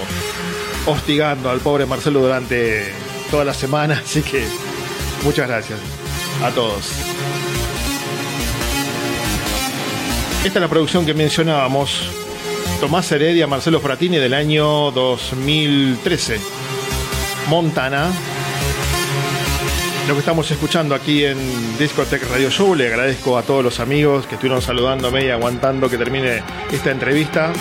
[0.85, 2.93] hostigando al pobre Marcelo durante
[3.31, 3.99] toda la semana.
[4.05, 4.45] Así que
[5.23, 5.79] muchas gracias
[6.43, 6.91] a todos.
[10.45, 12.20] Esta es la producción que mencionábamos.
[12.81, 16.41] Tomás Heredia, Marcelo Fratini del año 2013.
[17.47, 18.11] Montana.
[20.07, 21.37] Lo que estamos escuchando aquí en
[21.77, 22.73] Discotech Radio Show.
[22.73, 26.41] Le agradezco a todos los amigos que estuvieron saludándome y aguantando que termine
[26.71, 27.53] esta entrevista.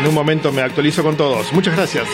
[0.00, 1.52] En un momento me actualizo con todos.
[1.52, 2.08] Muchas gracias.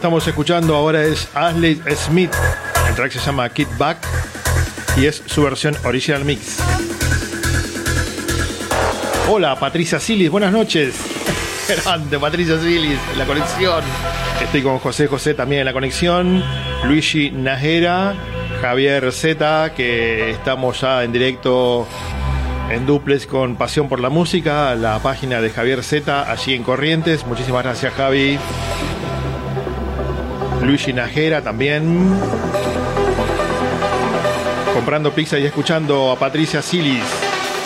[0.00, 2.32] Estamos escuchando ahora es Ashley Smith.
[2.88, 3.98] El track se llama Kid Back
[4.96, 6.56] y es su versión original mix.
[9.28, 10.94] Hola, Patricia Silis, buenas noches.
[11.84, 13.84] Grande, Patricia Silis, en la conexión.
[14.42, 16.42] Estoy con José José también en la conexión.
[16.84, 18.14] Luigi Najera,
[18.62, 21.86] Javier Z, que estamos ya en directo
[22.70, 27.26] en duples con Pasión por la Música, la página de Javier Z, allí en Corrientes.
[27.26, 28.38] Muchísimas gracias, Javi.
[30.70, 32.16] Luigi Najera también.
[34.72, 37.02] Comprando pizza y escuchando a Patricia Silis.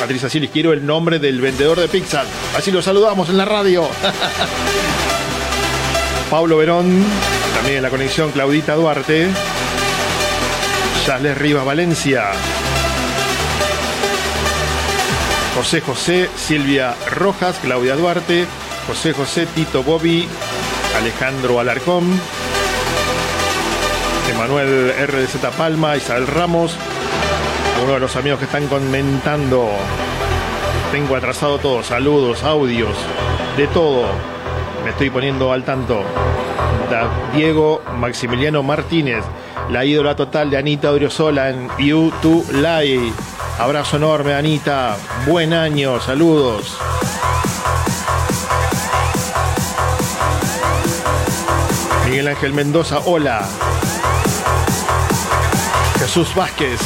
[0.00, 2.24] Patricia Silis, quiero el nombre del vendedor de pizza.
[2.56, 3.86] Así lo saludamos en la radio.
[6.30, 7.04] Pablo Verón,
[7.54, 9.28] también en la conexión Claudita Duarte.
[11.04, 12.30] Charles Rivas Valencia.
[15.54, 18.46] José José, Silvia Rojas, Claudia Duarte,
[18.86, 20.26] José José, Tito Bobby,
[20.96, 22.18] Alejandro Alarcón,
[24.34, 26.76] Emanuel RDZ Palma, Isabel Ramos,
[27.82, 29.68] uno de los amigos que están comentando.
[30.90, 32.96] Tengo atrasado todo, saludos, audios,
[33.56, 34.06] de todo.
[34.82, 36.02] Me estoy poniendo al tanto.
[37.32, 39.24] Diego Maximiliano Martínez,
[39.70, 43.12] la ídola total de Anita Odriozola en YouTube Live.
[43.58, 44.96] Abrazo enorme, Anita.
[45.26, 46.76] Buen año, saludos.
[52.06, 53.48] Miguel Ángel Mendoza, hola.
[56.04, 56.78] Jesús Vázquez.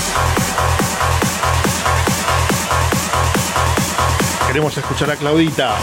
[4.47, 5.77] Queremos escuchar a Claudita.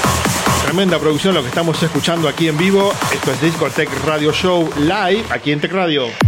[0.64, 2.92] Tremenda producción lo que estamos escuchando aquí en vivo.
[3.10, 6.27] Esto es Discotech Radio Show Live aquí en Tech Radio.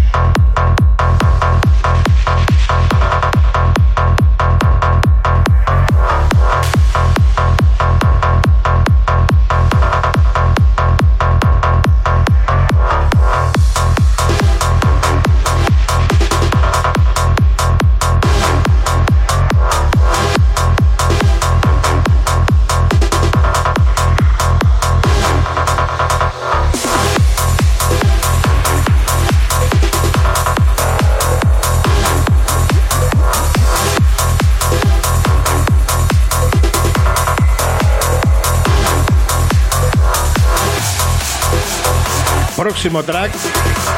[42.81, 43.31] Próximo track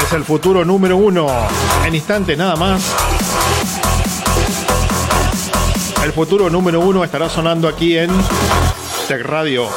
[0.03, 1.25] es el futuro número uno.
[1.85, 2.83] En instantes nada más.
[6.03, 8.09] El futuro número uno estará sonando aquí en
[9.07, 9.69] Tech Radio.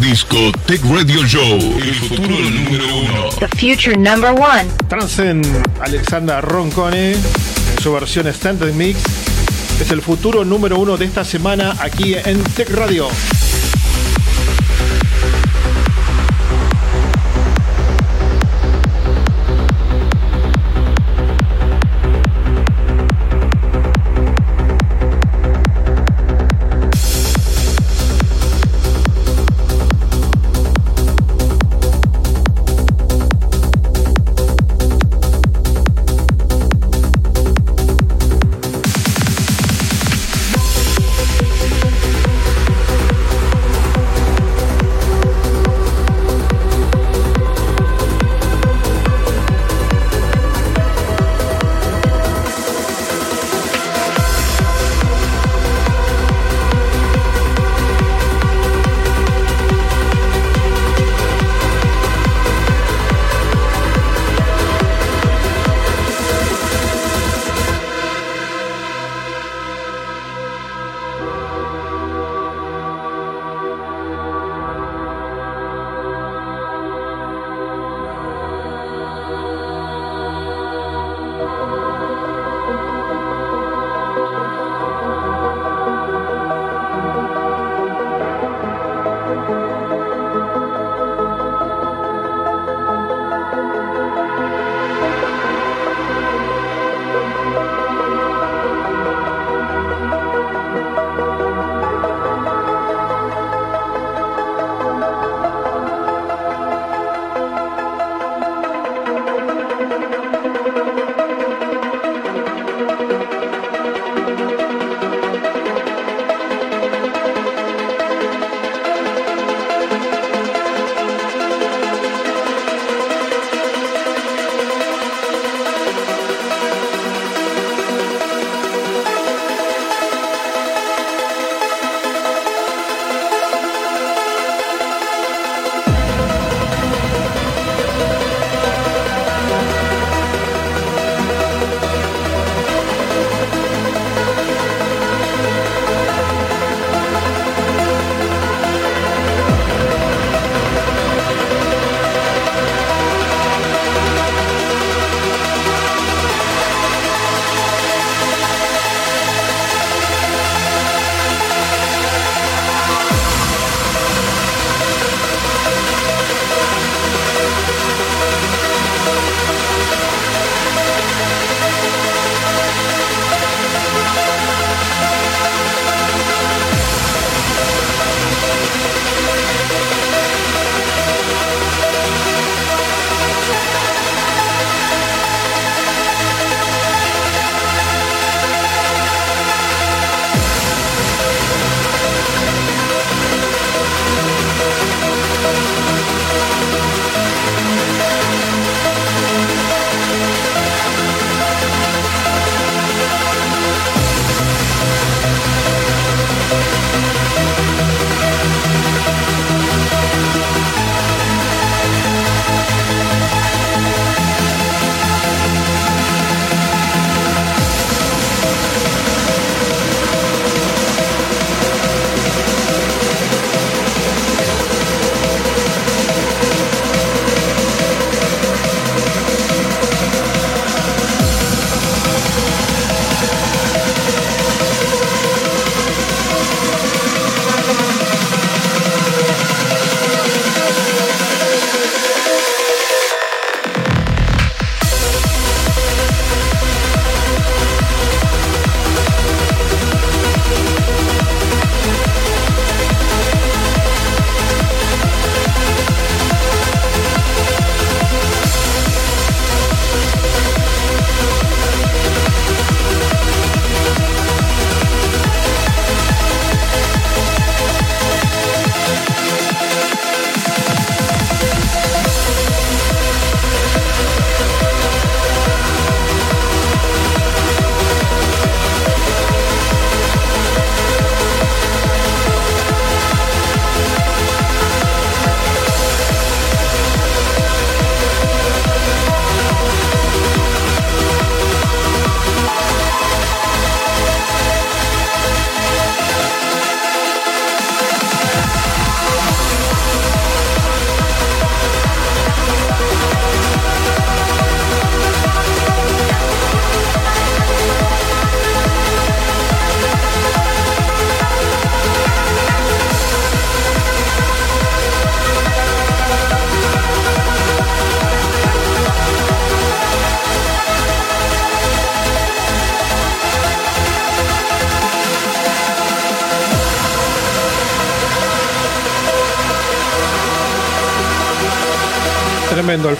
[0.00, 3.28] Disco Tech Radio Show, el futuro número uno.
[3.38, 4.64] The future number one.
[4.88, 5.42] Transen
[5.80, 8.98] Alexandra Roncone en su versión Standard Mix.
[9.78, 13.08] Es el futuro número uno de esta semana aquí en Tech Radio.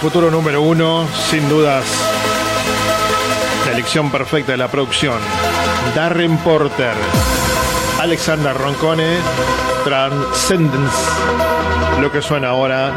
[0.01, 1.85] Futuro número uno, sin dudas.
[3.67, 5.19] La elección perfecta de la producción.
[5.95, 6.95] Darren Porter,
[8.01, 9.19] Alexander Roncone,
[9.85, 10.97] Transcendence.
[12.01, 12.95] Lo que suena ahora.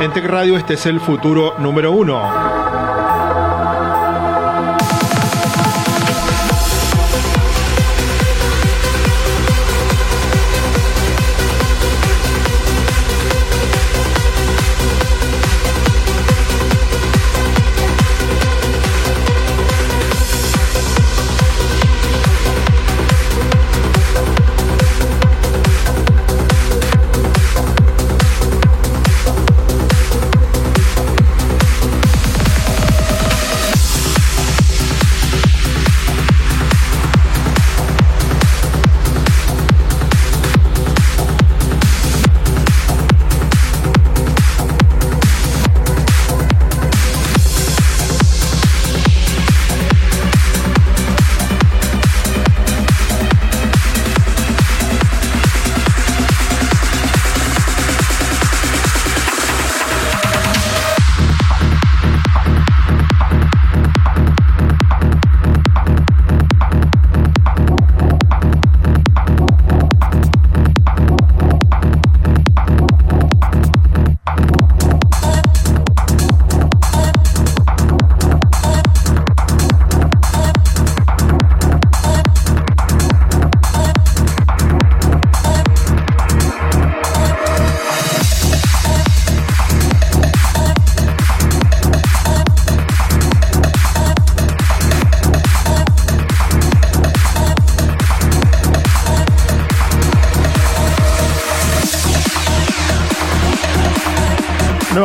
[0.00, 2.63] En Tech Radio, este es el futuro número uno.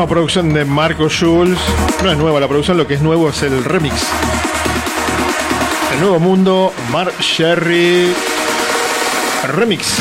[0.09, 1.59] Producción de Marco Schulz.
[2.03, 4.07] No es nueva la producción, lo que es nuevo es el remix.
[5.93, 8.13] El nuevo mundo, Mark Sherry
[9.55, 9.99] Remix.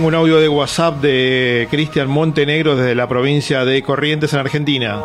[0.00, 5.02] Tengo un audio de WhatsApp de Cristian Montenegro desde la provincia de Corrientes en Argentina.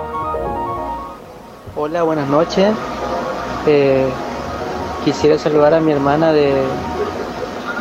[1.76, 2.73] Hola, buenas noches.
[3.67, 4.05] Eh,
[5.03, 6.53] quisiera saludar a mi hermana de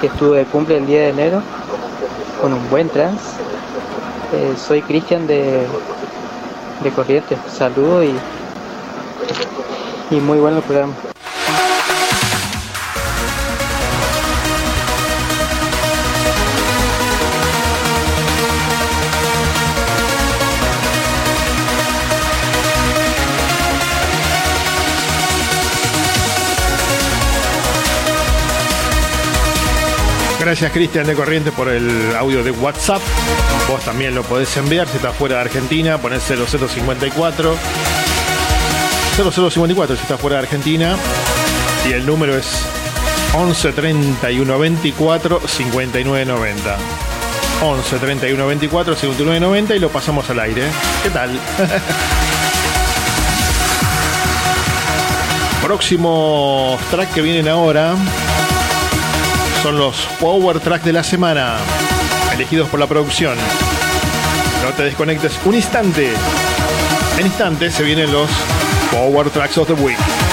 [0.01, 1.41] que estuve de cumple el día de enero
[2.43, 3.21] con un buen trans.
[4.33, 5.61] Eh, soy Cristian de,
[6.83, 7.39] de Corrientes.
[7.47, 8.07] Saludos
[10.11, 10.95] y, y muy bueno el programa.
[30.45, 33.01] Gracias Cristian de Corriente por el audio de WhatsApp.
[33.67, 37.57] Vos también lo podés enviar si estás fuera de Argentina, ponés 0054.
[39.17, 40.97] 0054 si estás fuera de Argentina.
[41.89, 42.61] Y el número es
[43.33, 46.77] 11 31 24 59 90.
[47.63, 50.65] 11 31 24 59 90 y lo pasamos al aire.
[51.03, 51.31] ¿Qué tal?
[55.63, 57.97] Próximos track que vienen ahora
[59.65, 61.57] son los Power Track de la semana,
[62.35, 63.35] elegidos por la producción.
[64.63, 66.13] No te desconectes un instante.
[67.19, 68.29] En instante se vienen los
[68.91, 70.24] Power Tracks of the Week.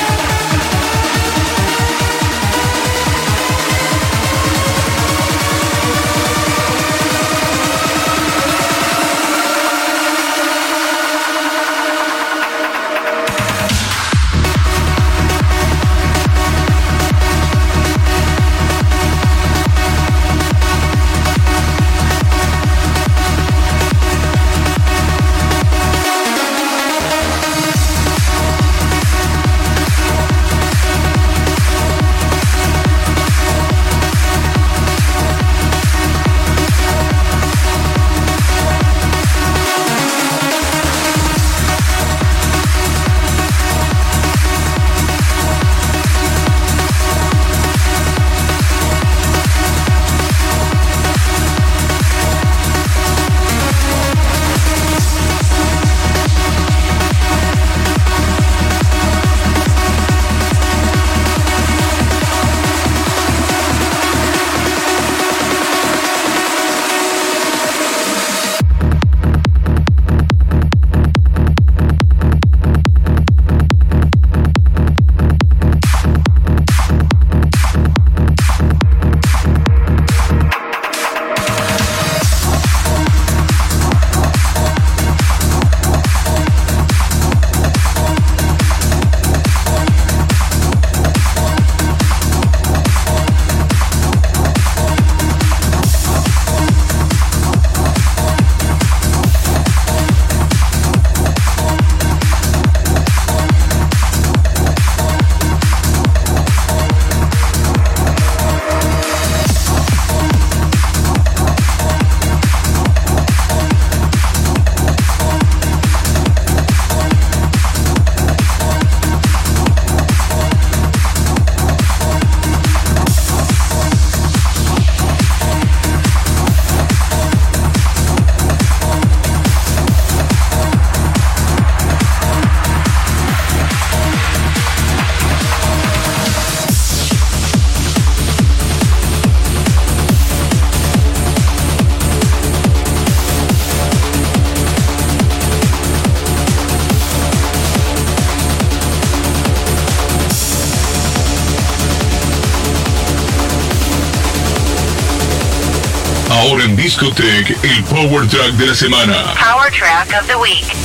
[156.91, 159.33] Discotech, el Power Track de la semana.
[159.35, 160.80] Power track of the week.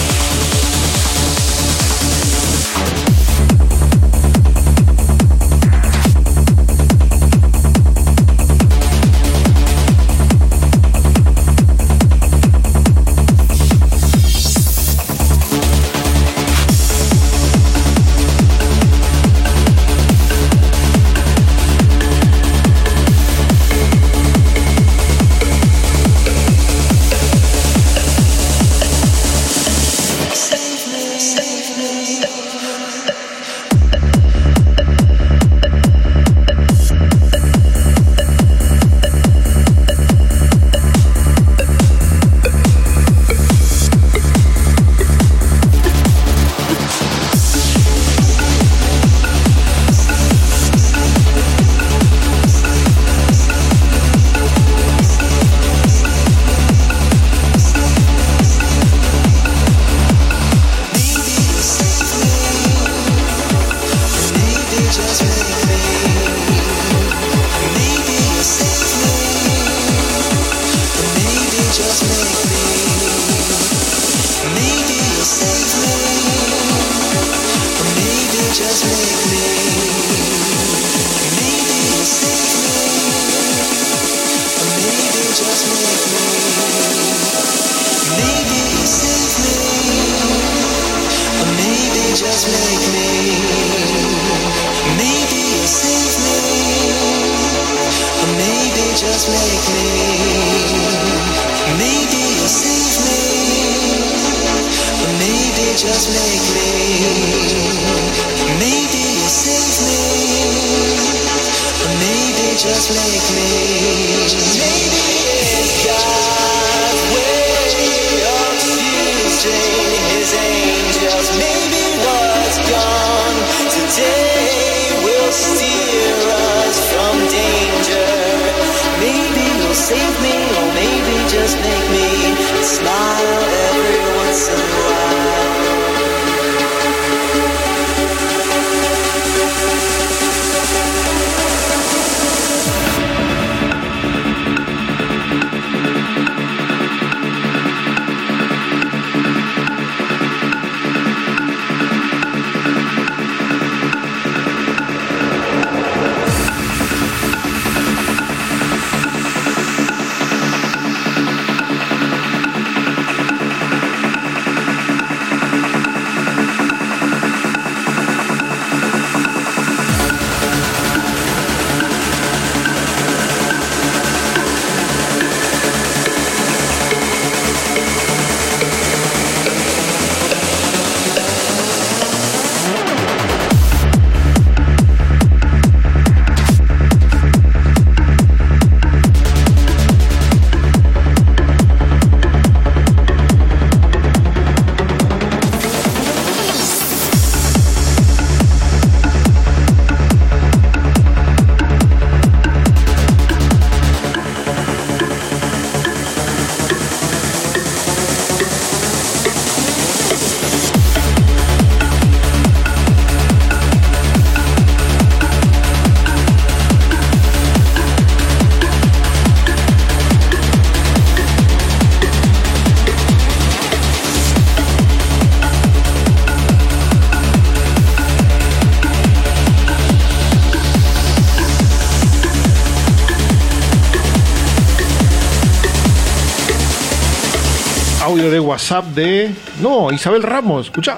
[238.41, 239.35] WhatsApp de.
[239.61, 240.97] No, Isabel Ramos, escucha.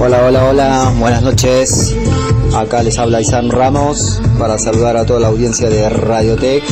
[0.00, 1.94] Hola, hola, hola, buenas noches.
[2.56, 6.62] Acá les habla Isam Ramos para saludar a toda la audiencia de Radiotech.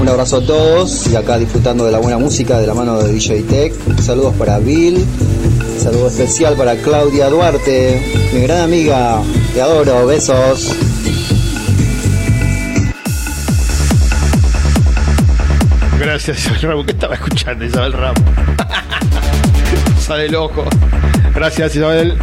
[0.00, 3.12] Un abrazo a todos y acá disfrutando de la buena música de la mano de
[3.12, 3.74] DJ Tech.
[4.00, 5.04] Saludos para Bill,
[5.78, 9.20] saludo especial para Claudia Duarte, mi gran amiga.
[9.52, 10.74] Te adoro, besos.
[16.00, 16.86] Gracias, Isabel Ramos.
[16.86, 18.22] ¿Qué estaba escuchando, Isabel Ramos?
[19.98, 20.64] Sale el ojo.
[21.34, 22.16] Gracias, Isabel.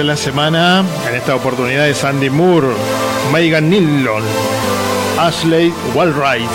[0.00, 0.82] De la semana.
[1.06, 2.68] En esta oportunidad es Andy Moore,
[3.32, 4.22] Megan Nilon,
[5.18, 6.50] Ashley Wallwright.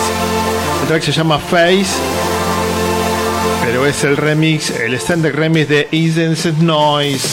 [0.82, 1.94] El track se llama Face,
[3.64, 7.28] pero es el remix, el standard remix de Indecent Noise.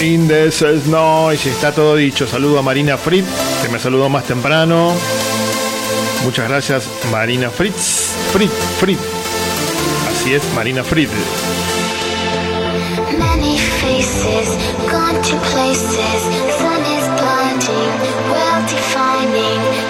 [0.00, 2.26] Indecent Noise, está todo dicho.
[2.26, 3.26] Saludo a Marina Fritz,
[3.62, 4.94] que me saludó más temprano.
[6.24, 8.12] Muchas gracias, Marina Fritz.
[8.32, 9.00] Fritz, Fritz.
[10.10, 11.10] Así es, Marina Fritz.
[13.86, 14.48] Faces,
[14.90, 16.20] gone to places.
[16.58, 17.92] Sun is blinding,
[18.34, 19.85] well defining.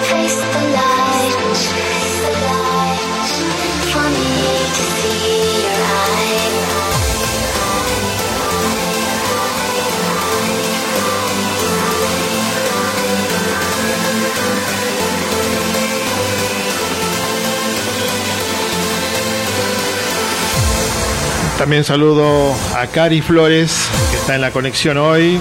[21.57, 25.39] También saludo a Cari Flores, que está en la conexión hoy.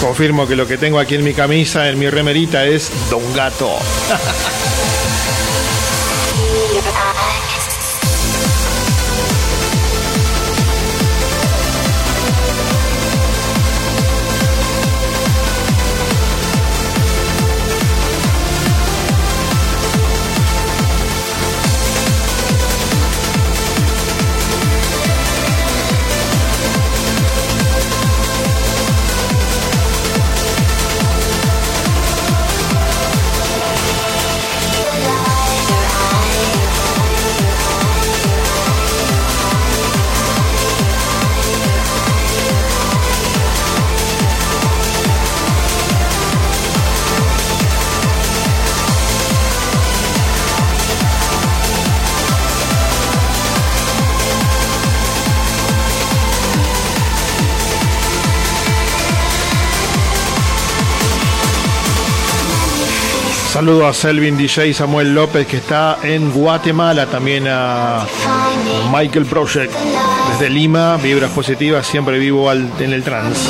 [0.00, 3.76] Confirmo que lo que tengo aquí en mi camisa, en mi remerita, es Don Gato.
[63.64, 68.04] Saludo a Selvin DJ Samuel López que está en Guatemala, también a
[68.92, 69.72] Michael Project
[70.32, 73.48] desde Lima, vibras positivas, siempre vivo en el trans.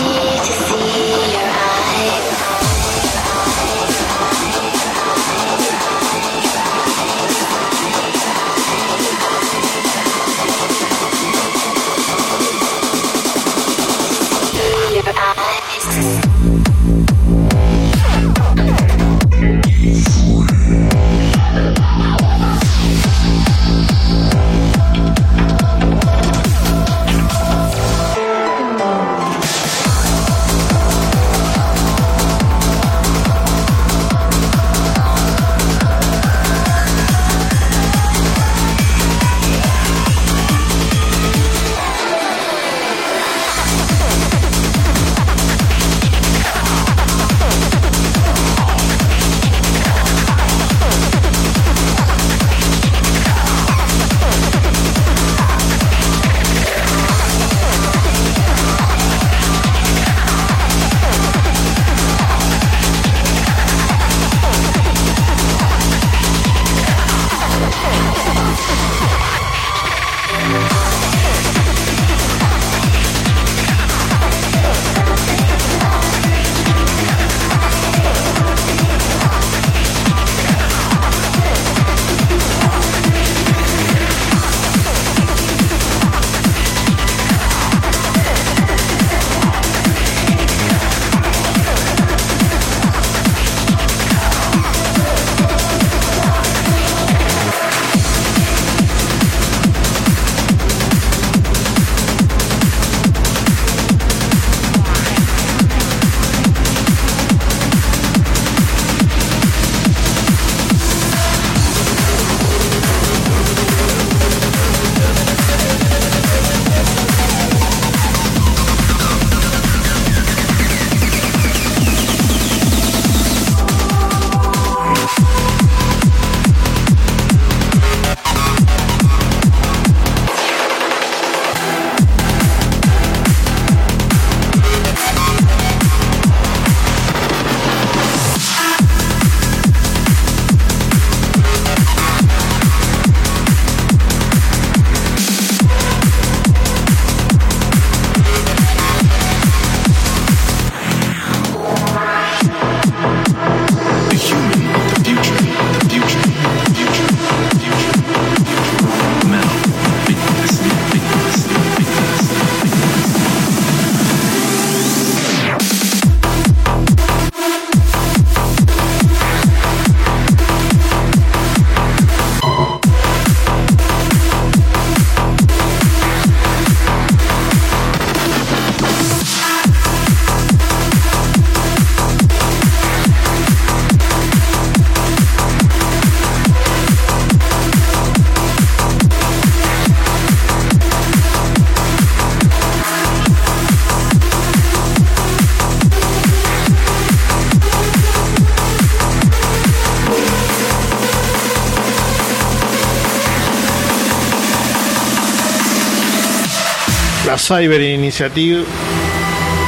[207.47, 208.65] Cyber Initiative,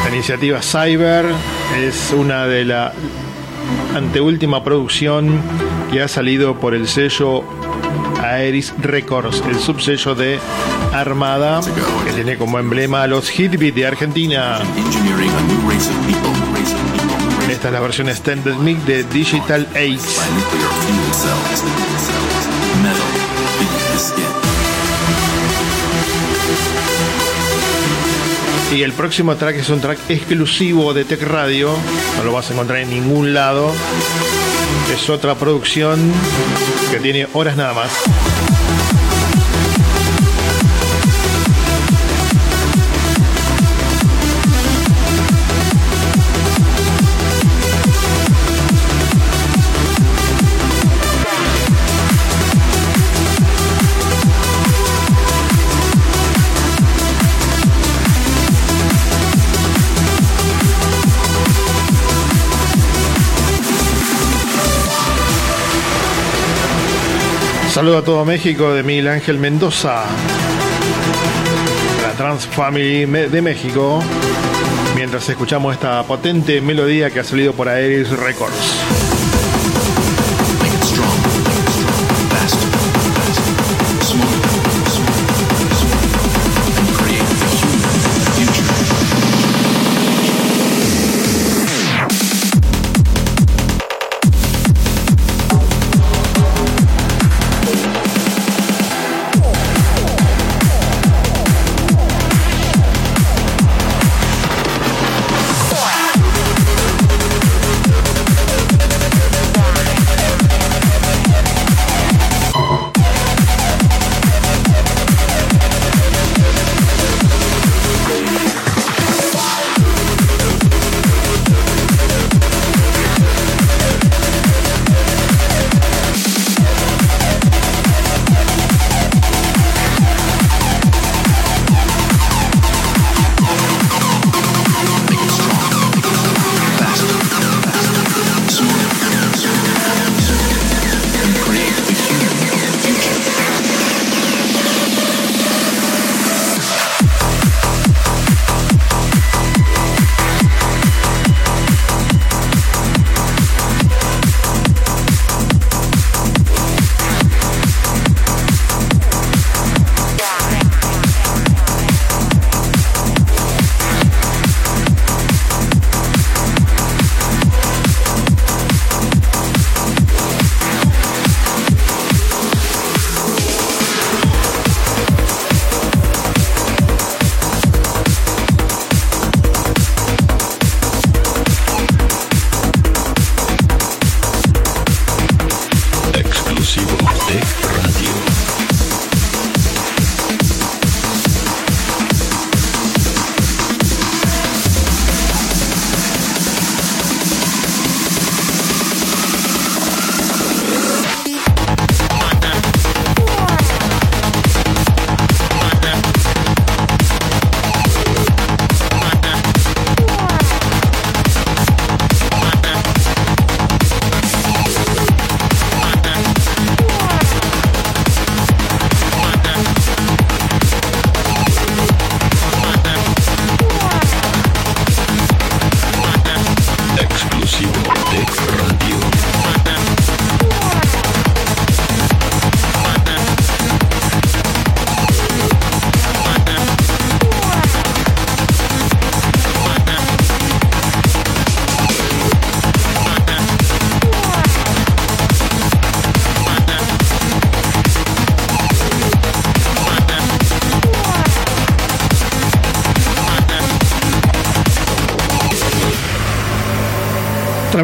[0.02, 1.26] la iniciativa Cyber,
[1.78, 2.94] es una de la
[3.94, 5.42] anteúltima producción
[5.92, 7.44] que ha salido por el sello
[8.22, 10.38] Aeris Records, el subsello de
[10.94, 11.60] Armada,
[12.06, 14.58] que tiene como emblema a los Hitbeat de Argentina.
[17.50, 20.00] Esta es la versión Extended Mix de Digital Age.
[28.76, 31.74] Y el próximo track es un track exclusivo de Tech Radio,
[32.18, 33.72] no lo vas a encontrar en ningún lado.
[34.92, 36.12] Es otra producción
[36.90, 37.90] que tiene horas nada más.
[67.76, 70.04] Saludo a todo México de Miguel Ángel Mendoza,
[72.02, 74.02] la Trans Family de México,
[74.94, 79.05] mientras escuchamos esta potente melodía que ha salido por Aeris Records.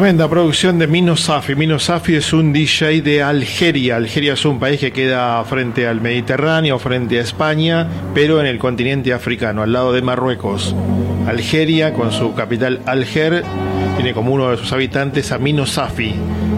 [0.03, 1.55] Tremenda producción de Mino Safi.
[1.55, 3.95] Mino Safi es un DJ de Algeria.
[3.95, 8.59] Algeria es un país que queda frente al Mediterráneo, frente a España, pero en el
[8.59, 10.75] continente africano, al lado de Marruecos.
[11.25, 13.45] Algeria, con su capital Alger,
[13.95, 16.15] tiene como uno de sus habitantes a Mino Safi,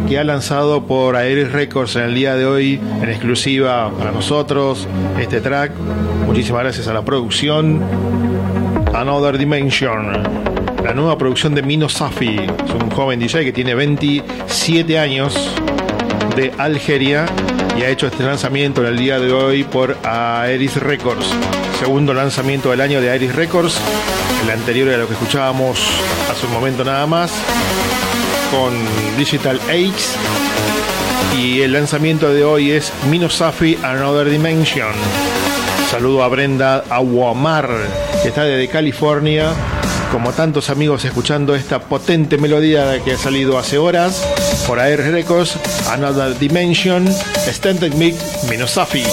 [0.10, 4.88] que ha lanzado por Aeris Records en el día de hoy, en exclusiva para nosotros,
[5.20, 5.72] este track.
[6.26, 7.84] Muchísimas gracias a la producción.
[8.92, 10.55] Another Dimension.
[10.86, 12.36] La nueva producción de Mino Safi.
[12.36, 15.36] Es un joven DJ que tiene 27 años
[16.36, 17.26] de Algeria
[17.76, 21.26] y ha hecho este lanzamiento en el día de hoy por Aeris Records.
[21.80, 23.80] Segundo lanzamiento del año de Aeris Records.
[24.44, 25.80] El anterior era lo que escuchábamos
[26.30, 27.32] hace un momento nada más
[28.52, 28.72] con
[29.18, 30.16] Digital Aches.
[31.36, 34.94] Y el lanzamiento de hoy es Minosafi Another Dimension.
[35.90, 37.70] Saludo a Brenda Aguamar,
[38.22, 39.52] que está desde California,
[40.11, 44.26] como tantos amigos escuchando esta potente melodía que ha salido hace horas
[44.68, 45.57] por Air Records,
[45.90, 47.07] Another Dimension,
[47.48, 48.15] Standard Mic,
[48.49, 49.03] Minosafi.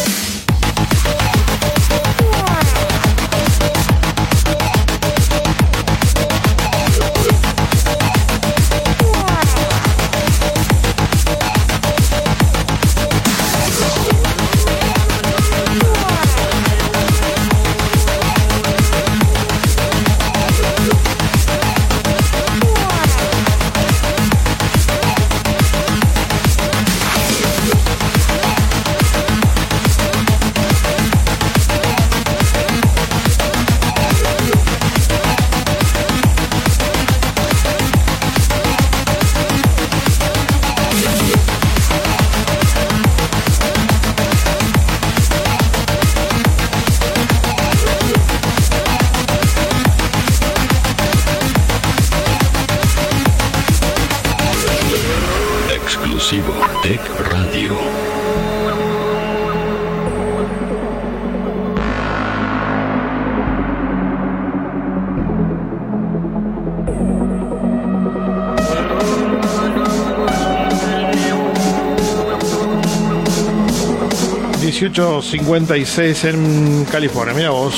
[75.32, 77.34] $18.56 en California.
[77.34, 77.74] Mira vos.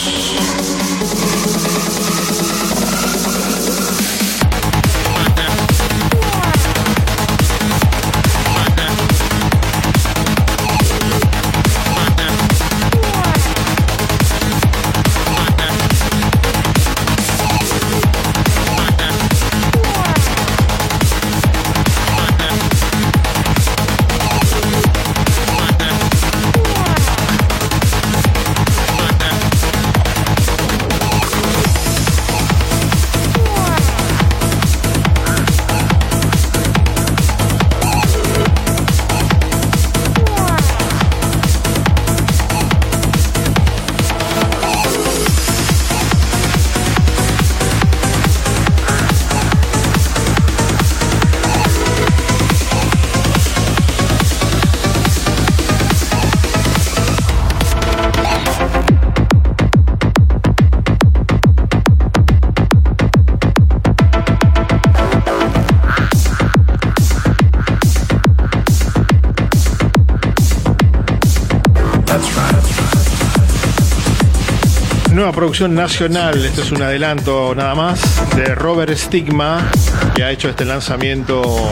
[75.45, 78.01] Producción nacional, esto es un adelanto nada más,
[78.35, 79.71] de Robert Stigma,
[80.15, 81.69] que ha hecho este lanzamiento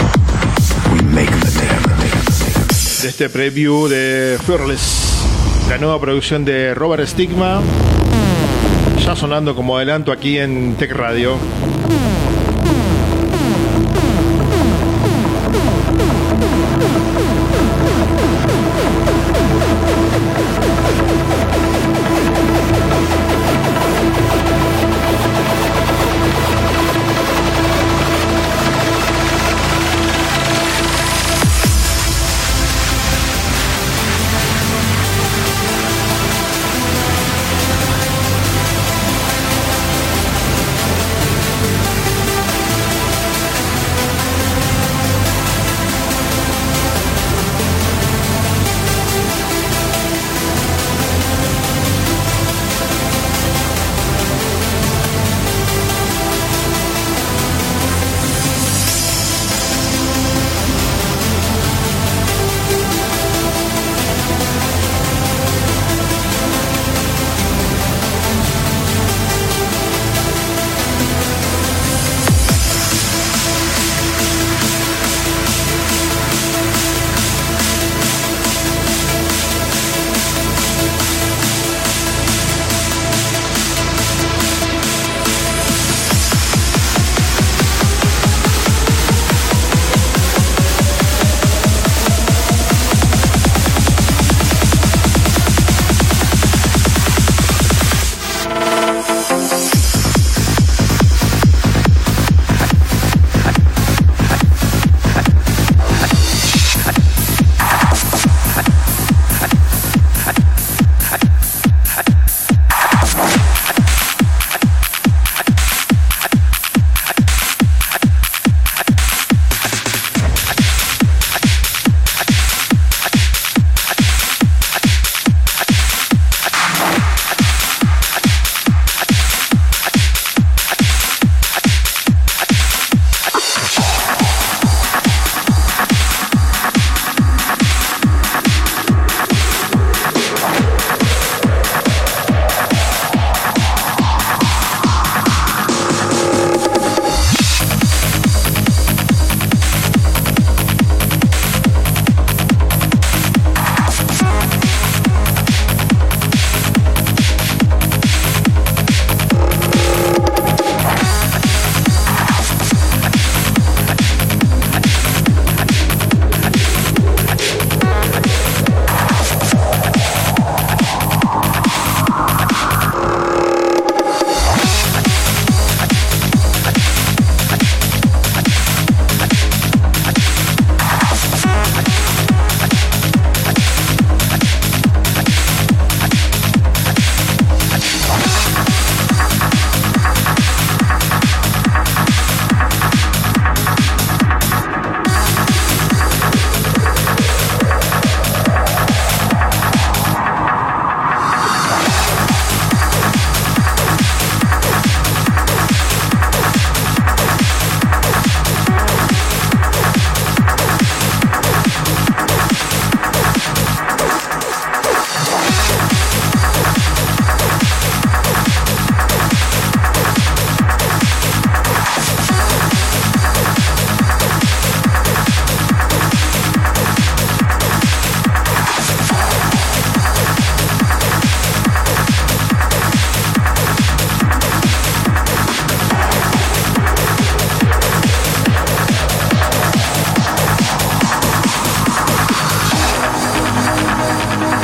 [3.02, 5.24] de este preview de Fearless,
[5.70, 7.62] la nueva producción de Robert Stigma,
[9.02, 11.38] ya sonando como adelanto aquí en Tech Radio.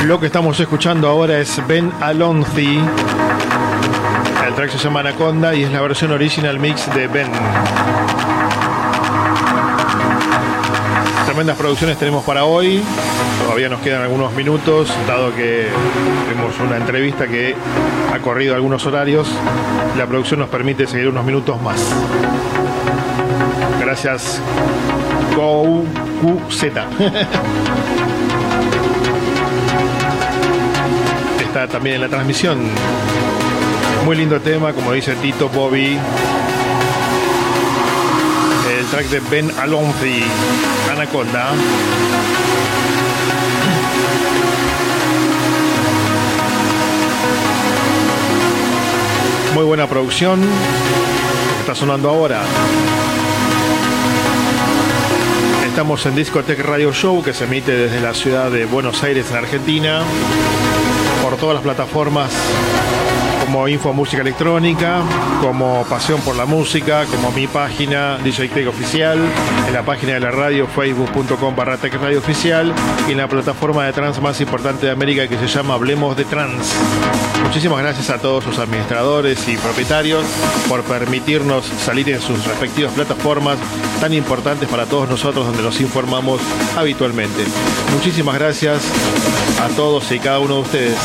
[0.09, 2.79] Lo que estamos escuchando ahora es Ben Alonzi.
[4.43, 7.27] El track se llama Anaconda y es la versión original mix de Ben.
[11.27, 12.81] Tremendas producciones tenemos para hoy.
[13.43, 15.67] Todavía nos quedan algunos minutos, dado que
[16.27, 17.53] tenemos una entrevista que
[18.11, 19.29] ha corrido algunos horarios.
[19.95, 21.85] La producción nos permite seguir unos minutos más.
[23.79, 24.41] Gracias,
[25.35, 26.63] GoQZ.
[31.49, 32.59] Está también en la transmisión.
[34.05, 35.97] Muy lindo tema, como dice Tito Bobby.
[38.77, 40.25] El track de Ben Alonzi,
[40.91, 41.49] Anaconda.
[49.55, 50.39] Muy buena producción.
[51.61, 52.43] Está sonando ahora.
[55.65, 59.37] Estamos en Discotech Radio Show que se emite desde la ciudad de Buenos Aires en
[59.37, 60.03] Argentina
[61.39, 62.31] todas las plataformas
[63.45, 65.01] como Info Música Electrónica,
[65.41, 69.17] como Pasión por la Música, como mi página DJ Tech Oficial,
[69.67, 72.71] en la página de la radio facebook.com barra Tech Radio Oficial
[73.07, 76.25] y en la plataforma de trans más importante de América que se llama Hablemos de
[76.25, 76.75] Trans.
[77.43, 80.25] Muchísimas gracias a todos sus administradores y propietarios
[80.67, 83.57] por permitirnos salir en sus respectivas plataformas
[83.99, 86.41] tan importantes para todos nosotros donde nos informamos
[86.77, 87.43] habitualmente.
[87.93, 88.81] Muchísimas gracias
[89.61, 90.97] a todos y cada uno de ustedes.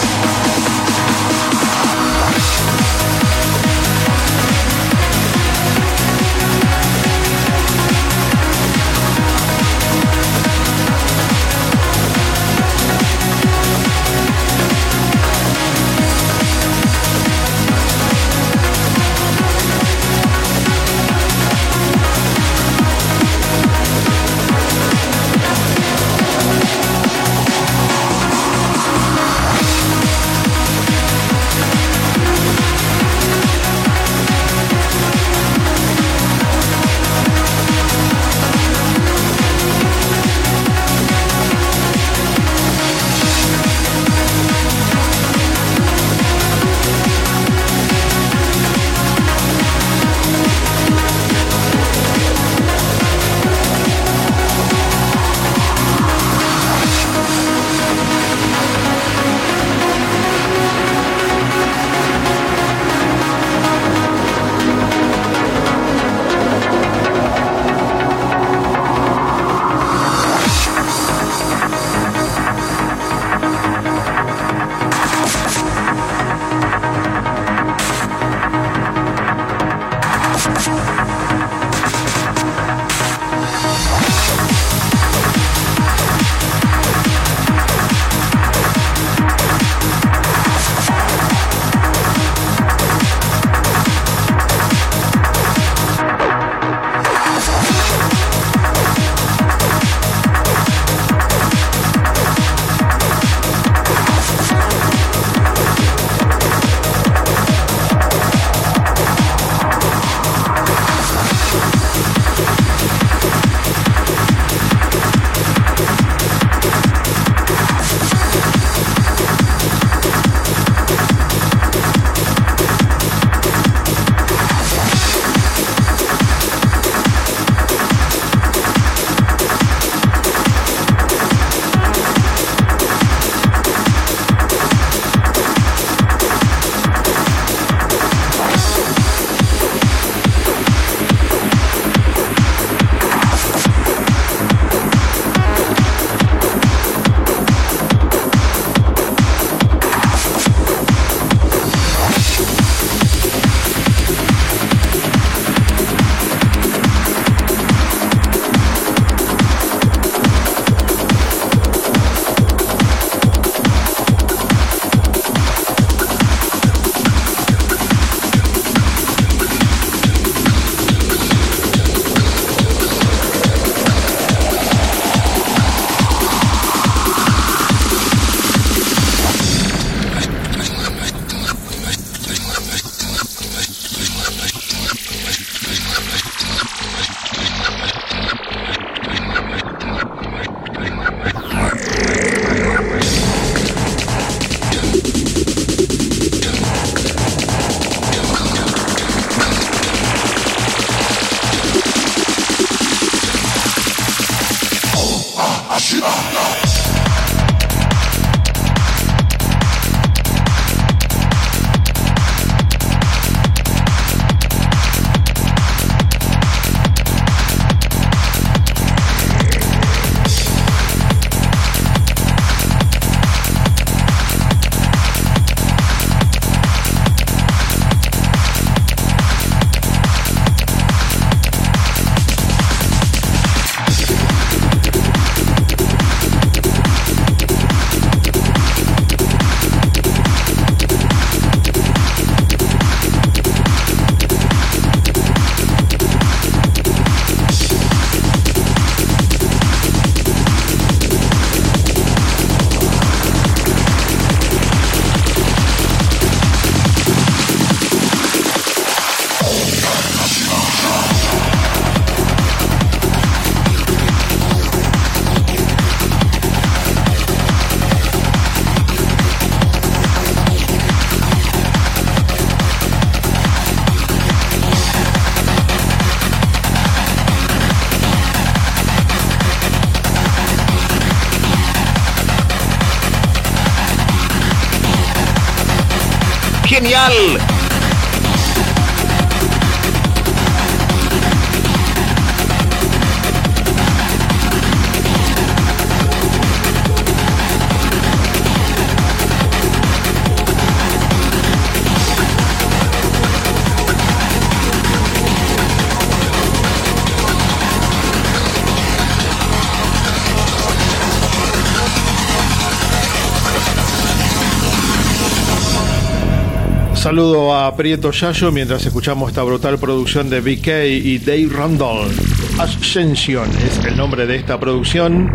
[317.15, 322.11] Saludo a Prieto Yayo mientras escuchamos esta brutal producción de BK y Dave Randall.
[322.59, 325.31] Ascension es el nombre de esta producción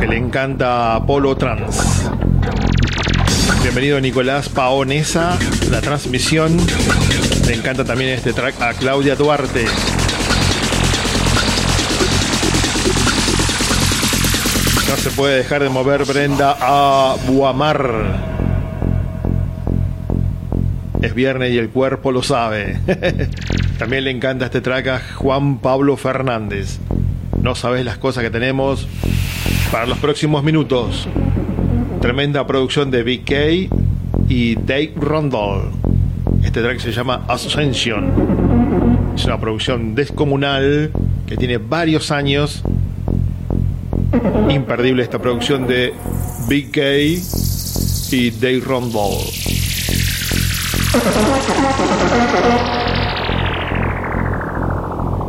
[0.00, 2.10] que le encanta a Polo Trans.
[3.62, 5.38] Bienvenido Nicolás Paonesa,
[5.70, 6.56] la transmisión.
[7.46, 9.66] Le encanta también este track a Claudia Duarte.
[14.88, 18.31] No se puede dejar de mover Brenda a Buamar.
[21.12, 22.78] Es viernes y el cuerpo lo sabe.
[23.78, 26.78] También le encanta este track a Juan Pablo Fernández.
[27.42, 28.88] No sabes las cosas que tenemos
[29.70, 31.06] para los próximos minutos.
[32.00, 35.68] Tremenda producción de BK y Dave Rondell.
[36.42, 39.12] Este track se llama Ascension.
[39.14, 40.92] Es una producción descomunal
[41.26, 42.62] que tiene varios años.
[44.48, 45.92] Imperdible esta producción de
[46.48, 46.78] BK
[48.12, 49.71] y Dave Rondell.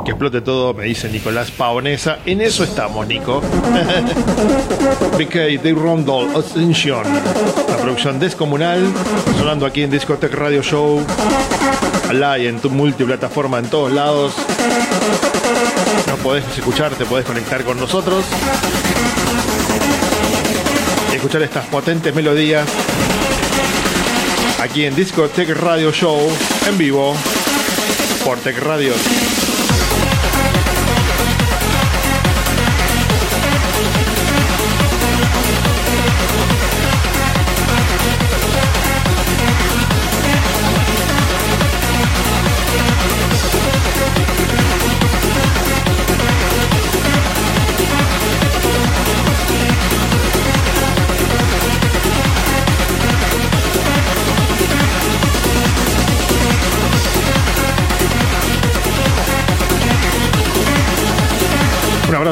[0.03, 2.19] Que explote todo, me dice Nicolás Paonesa.
[2.25, 3.41] En eso estamos, Nico.
[5.17, 7.03] BK de Rondol Ascension.
[7.69, 8.91] La producción descomunal.
[9.37, 11.01] Sonando aquí en Discotech Radio Show.
[12.09, 14.33] Alá y en tu multiplataforma en todos lados.
[16.07, 18.25] No podés escuchar, te podés conectar con nosotros.
[21.13, 22.67] Escuchar estas potentes melodías
[24.63, 26.17] aquí en Discotech Radio Show
[26.67, 27.13] en vivo
[28.23, 28.93] por Tech Radio.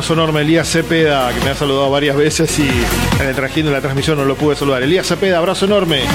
[0.01, 2.67] Abrazo enorme, Elías Cepeda, que me ha saludado varias veces y
[3.19, 4.81] en el trajín de la transmisión no lo pude saludar.
[4.81, 6.05] Elías Cepeda, abrazo enorme.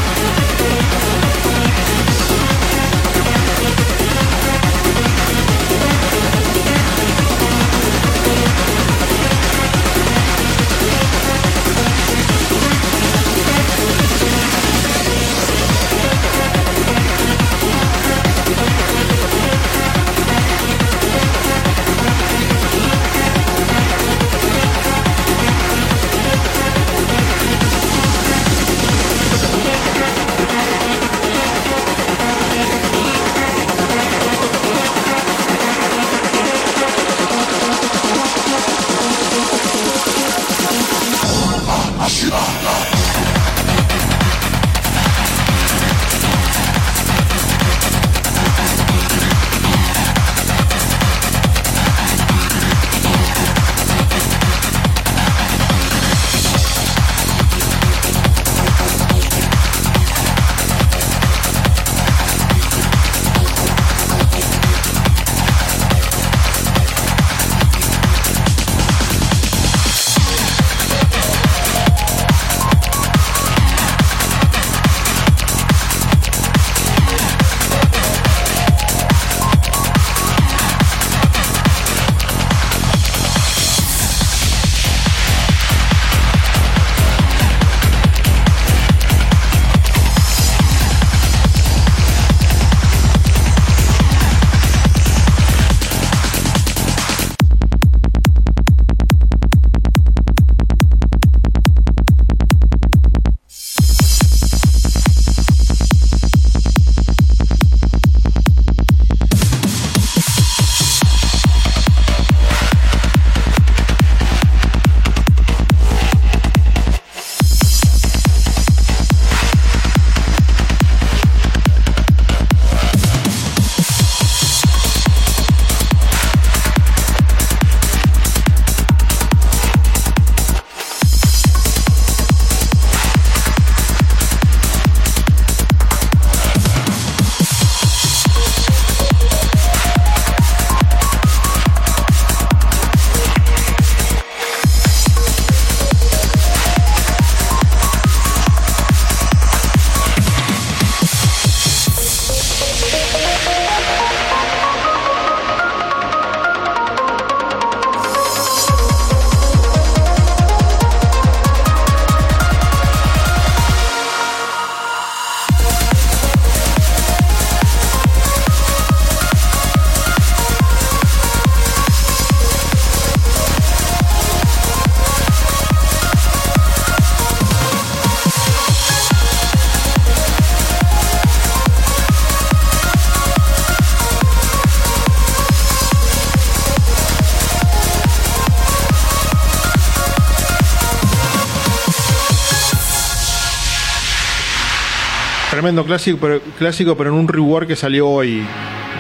[195.67, 198.47] Tremendo clásico pero, clásico, pero en un rework que salió hoy.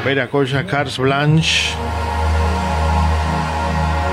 [0.04, 1.68] Veracocha Cars Blanche.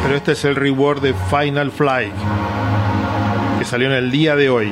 [0.03, 2.13] Pero este es el rework de Final Flight.
[3.57, 4.71] Que salió en el día de hoy.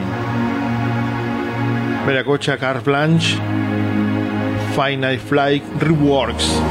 [2.06, 3.40] Veracocha Cars Blanche.
[4.76, 6.62] Final Flight Reworks.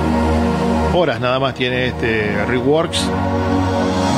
[0.95, 3.05] Horas nada más tiene este Reworks.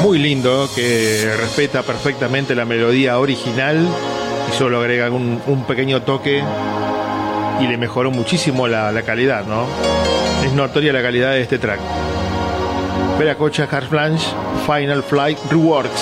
[0.02, 3.89] Muy lindo, que respeta perfectamente la melodía original
[4.47, 6.43] y solo agrega un pequeño toque
[7.62, 9.66] y le mejoró muchísimo la, la, calidad, ¿no?
[10.44, 11.80] Es notoria la calidad de este track.
[13.18, 14.26] Veracocha Carte Blanche
[14.66, 16.02] Final Flight Reworks.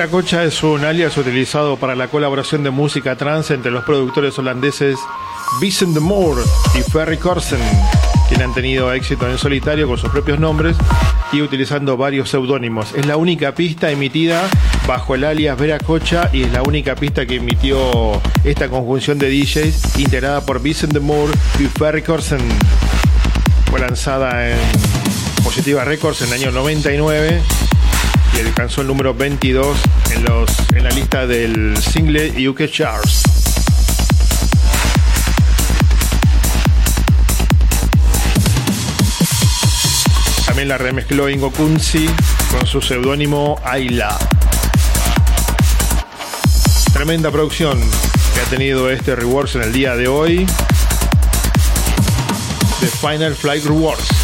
[0.00, 4.98] Veracocha es un alias utilizado para la colaboración de música trance entre los productores holandeses
[5.60, 6.40] Vincent de Moore
[6.74, 7.60] y Ferry Corsen,
[8.26, 10.74] quienes han tenido éxito en solitario con sus propios nombres
[11.32, 12.94] y utilizando varios seudónimos.
[12.94, 14.48] Es la única pista emitida
[14.88, 19.98] bajo el alias Veracocha y es la única pista que emitió esta conjunción de DJs
[19.98, 22.40] integrada por Vincent de Moore y Ferry Corsen.
[23.70, 24.56] Fue lanzada en
[25.44, 27.42] Positiva Records en el año 99
[28.36, 29.78] y alcanzó el número 22
[30.14, 33.22] en, los, en la lista del single UK Charts.
[40.46, 42.08] También la remezcló Ingo Kunzi
[42.50, 44.18] con su seudónimo Ayla.
[46.92, 47.80] Tremenda producción
[48.34, 50.46] que ha tenido este Rewards en el día de hoy.
[52.80, 54.19] The Final Flight Rewards.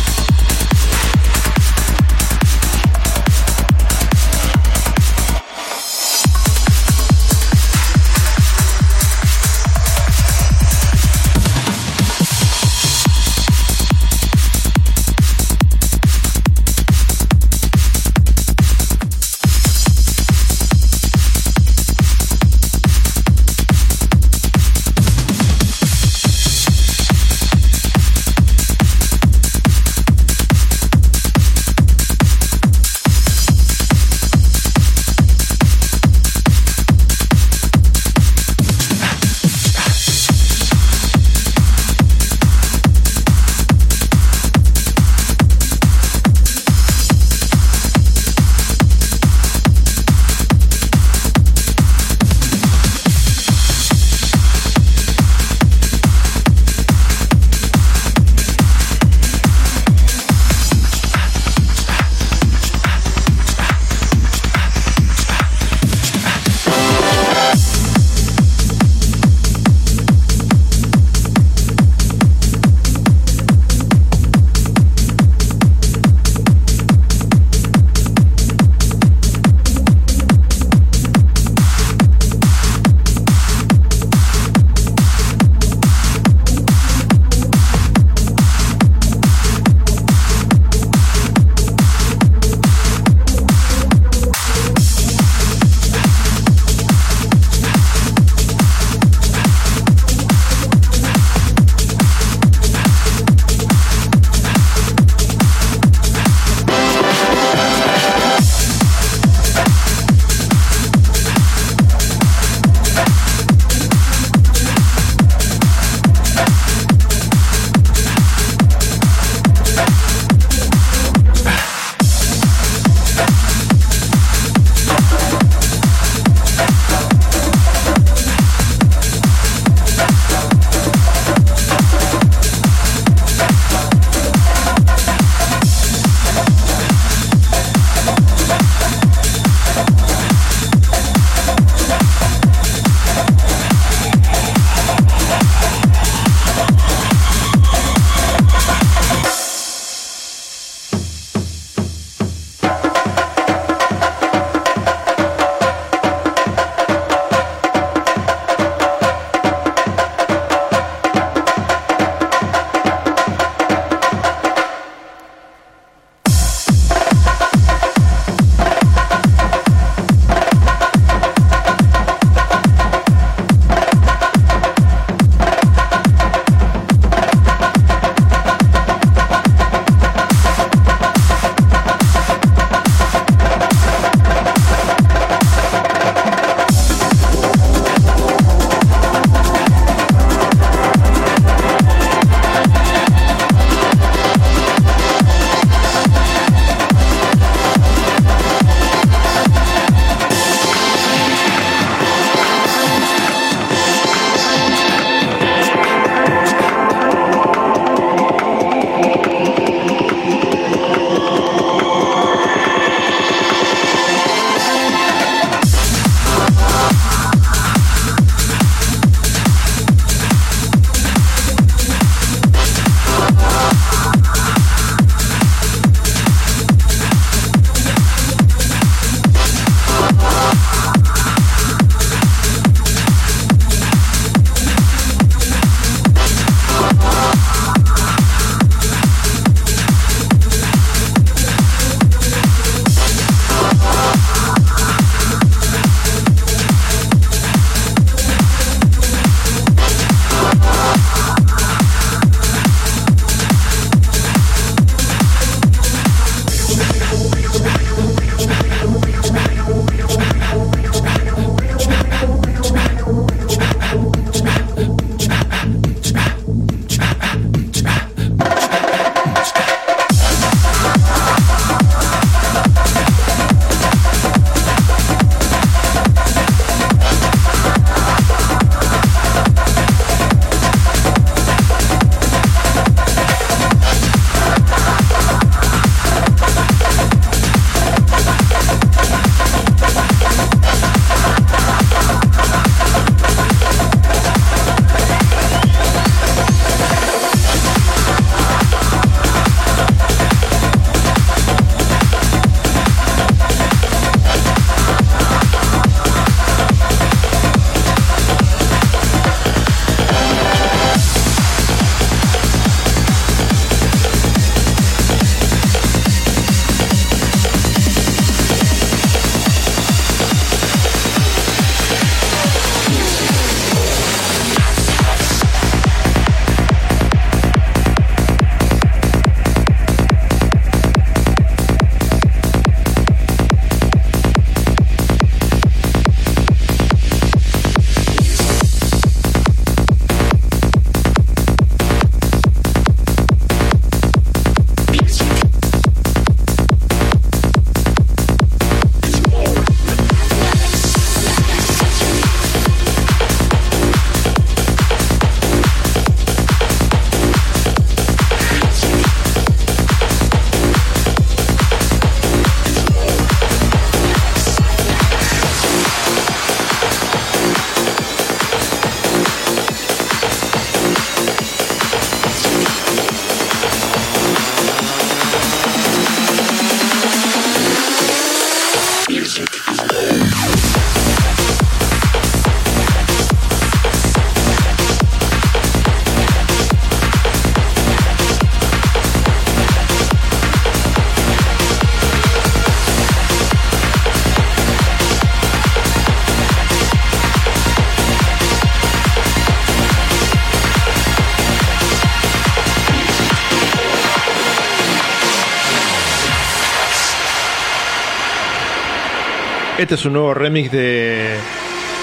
[409.86, 411.36] Este es un nuevo remix de,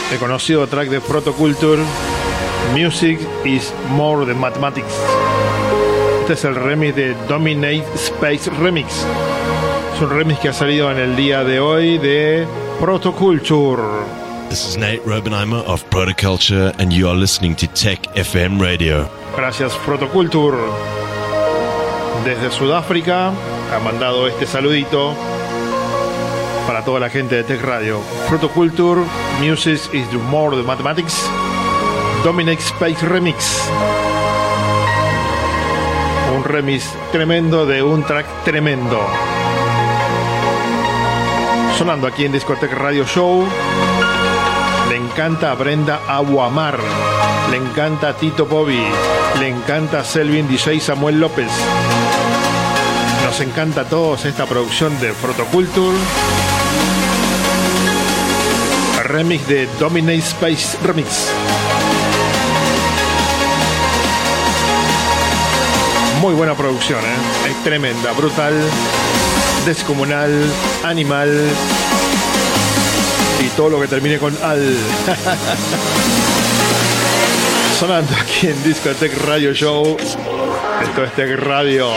[0.09, 1.81] de conocido track de Protoculture,
[2.73, 4.87] Music is More Than Mathematics.
[6.21, 9.05] Este es el remix de Dominate Space Remix.
[9.95, 12.47] Es un remix que ha salido en el día de hoy de
[12.79, 13.83] Protoculture.
[14.47, 19.09] This is Nate Robenheimer of Protoculture, and you are listening to Tech FM Radio.
[19.35, 20.55] Gracias Protoculture.
[22.23, 23.33] Desde Sudáfrica
[23.73, 25.13] ha mandado este saludito
[26.65, 28.01] para toda la gente de Tech Radio.
[28.29, 29.01] Protoculture,
[29.39, 31.29] Music is the More the Mathematics,
[32.23, 33.61] Dominic Space Remix.
[36.35, 38.99] Un remix tremendo de un track tremendo.
[41.77, 43.45] Sonando aquí en Discotech Radio Show.
[44.89, 46.79] Le encanta a Brenda Aguamar.
[47.51, 48.83] Le encanta a Tito Bobby.
[49.39, 51.51] Le encanta a Selvin DJ Samuel López.
[53.25, 55.97] Nos encanta a todos esta producción de Protoculture
[59.13, 61.29] remix de Dominate Space Remix.
[66.19, 67.49] Muy buena producción, ¿eh?
[67.51, 68.53] es tremenda, brutal,
[69.67, 70.31] descomunal,
[70.83, 71.29] animal
[73.39, 74.77] y todo lo que termine con al.
[77.79, 79.95] Sonando aquí en Discotech Radio Show.
[80.81, 81.91] Esto es Tech Radio.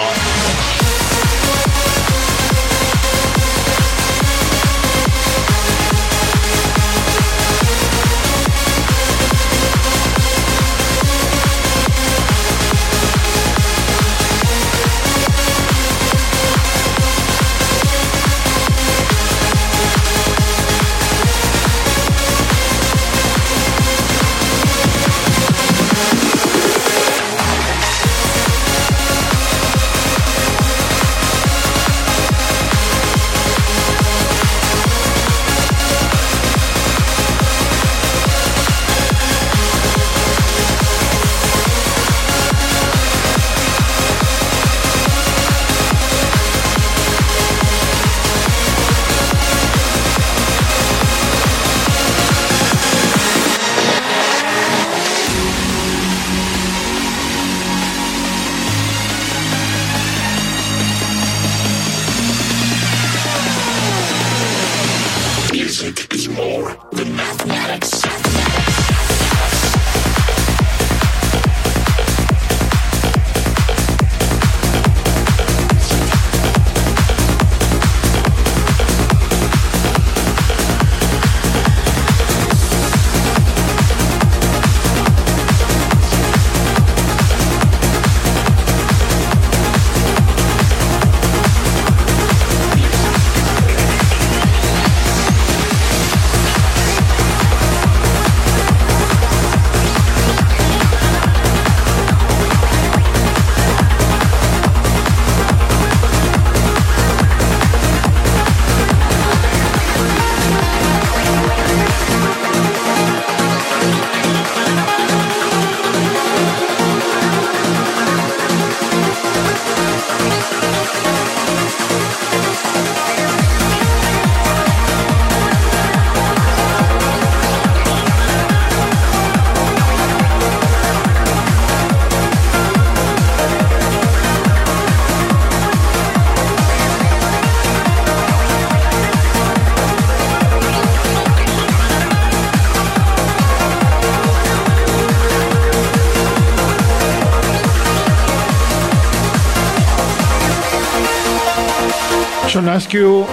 [152.76, 153.24] Askew.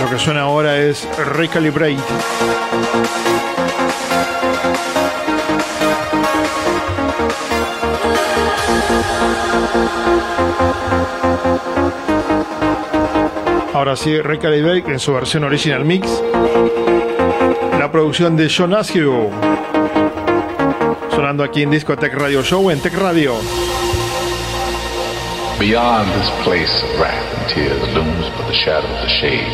[0.00, 1.96] Lo que suena ahora es Recalibrate.
[13.74, 16.22] Ahora sí, Recalibrate en su versión original mix.
[17.76, 19.30] La producción de John Askew.
[21.10, 23.34] Sonando aquí en Discotech Radio Show en Tech Radio.
[25.60, 29.44] Beyond this place of wrath and tears looms but the shadow of the shade.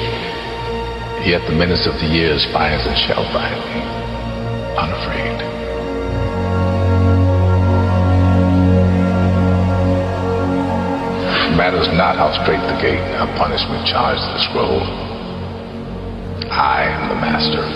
[1.26, 3.82] Yet the menace of the years finds and shall find me,
[4.78, 5.38] unafraid.
[11.58, 14.82] Matters not how straight the gate, how punishment charged the scroll.
[16.52, 17.75] I am the master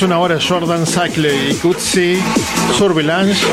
[0.00, 2.18] Suena ahora es Jordan Sackley y Kutsi
[2.72, 3.46] Surveillance,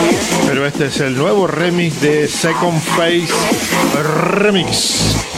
[0.48, 3.28] pero este es el nuevo remix de Second Phase
[4.32, 5.37] Remix.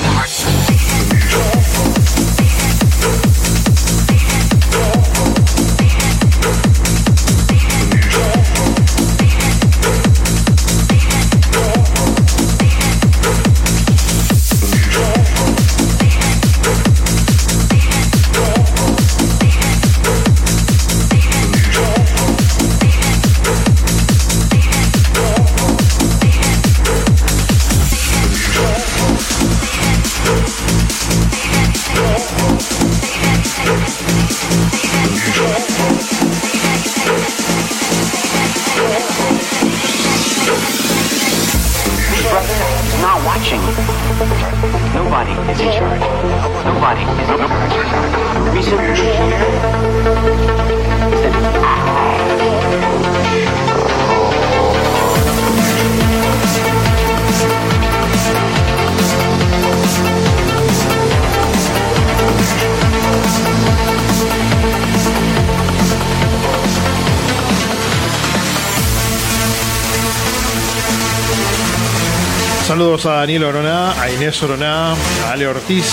[72.89, 75.85] A Daniel Oroná, a Inés Oroná, a Ale Ortiz,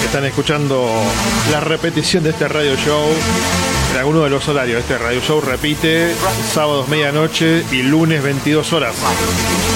[0.00, 0.90] que están escuchando
[1.52, 3.06] la repetición de este radio show
[3.92, 4.80] en alguno de los horarios.
[4.80, 6.12] Este radio show repite
[6.52, 8.96] sábados medianoche y lunes 22 horas.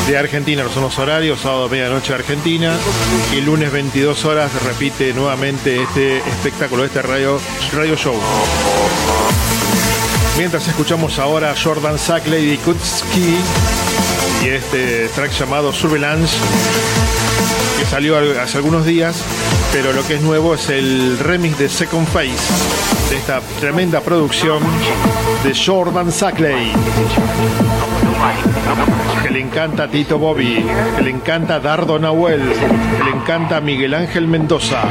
[0.08, 2.76] De Argentina no son los horarios, sábado medianoche Argentina
[3.32, 7.40] y lunes 22 horas repite nuevamente este espectáculo, este radio,
[7.72, 8.16] radio show.
[10.36, 13.36] Mientras escuchamos ahora a Jordan Sackley y Kutski
[14.56, 16.36] este track llamado Surveillance
[17.78, 19.16] que salió al- hace algunos días,
[19.72, 22.32] pero lo que es nuevo es el remix de Second Face
[23.10, 24.62] de esta tremenda producción
[25.44, 26.72] de Jordan Sackley.
[29.22, 30.64] Que le encanta Tito Bobby,
[30.96, 32.40] que le encanta a Dardo Nahuel,
[32.98, 34.82] que le encanta Miguel Ángel Mendoza.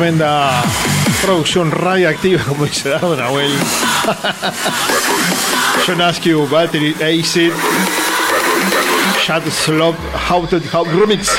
[0.00, 0.64] Tremenda
[1.20, 3.52] producción radioactiva, como dice Dardo Nahuel.
[5.86, 7.52] John Askew, Battery Acid,
[9.22, 9.94] Shad Slop,
[10.48, 11.36] to How Remix.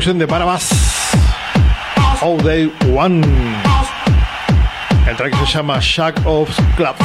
[0.00, 0.70] De Barabas.
[2.22, 3.20] All Day One.
[5.06, 7.04] El track se llama Shack of Clubs.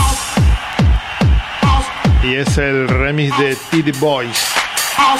[2.23, 4.47] Y es el remix de Titty Boys.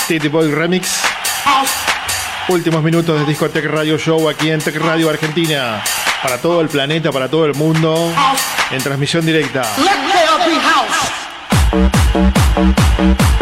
[0.07, 1.01] Titty Boy Remix.
[2.47, 5.83] Últimos minutos de Discotech Radio Show aquí en Tech Radio Argentina.
[6.23, 8.09] Para todo el planeta, para todo el mundo.
[8.71, 9.63] En transmisión directa.
[12.67, 13.35] Is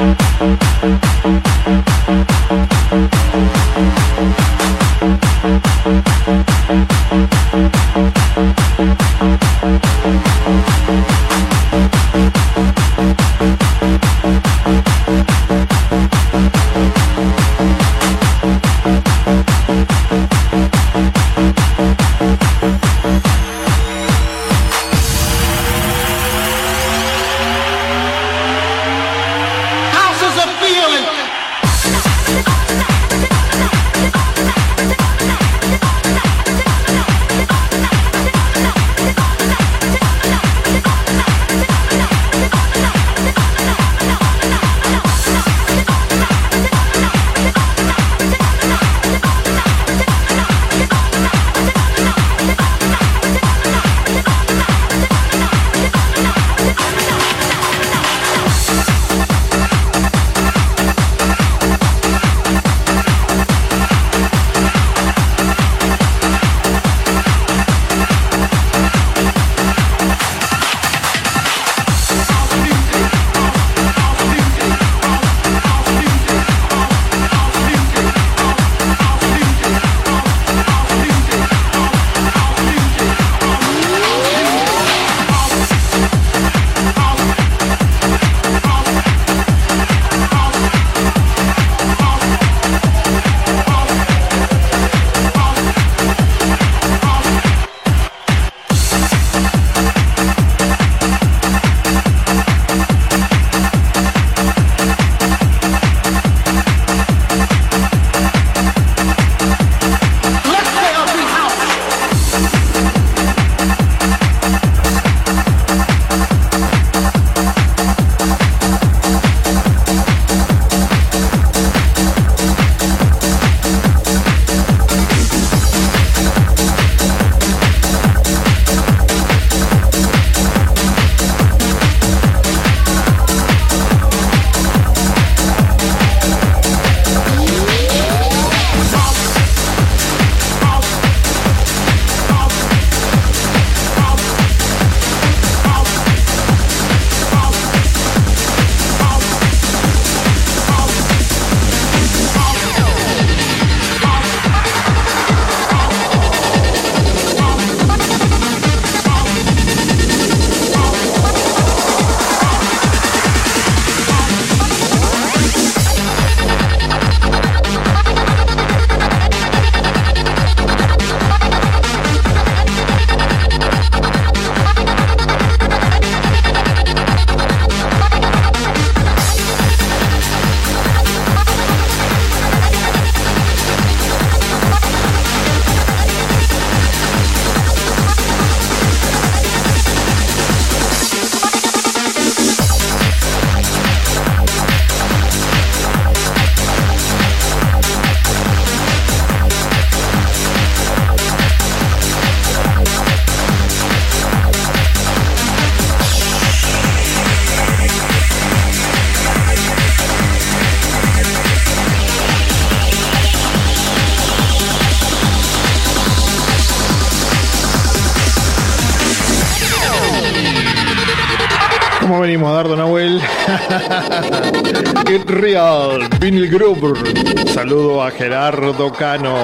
[226.53, 227.49] Group.
[227.51, 229.43] Saludo a Gerardo Cano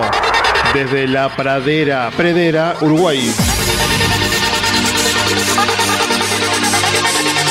[0.75, 3.33] desde La Pradera, Predera, Uruguay.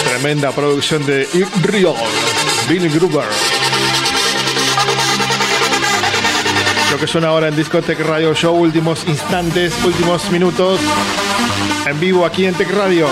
[0.05, 1.27] Tremenda producción de
[1.63, 1.97] Real,
[2.69, 3.25] Vinyl Gruber.
[6.93, 10.79] Lo que suena ahora en Discotech Radio Show, últimos instantes, últimos minutos,
[11.85, 13.09] en vivo aquí en Tech Radio.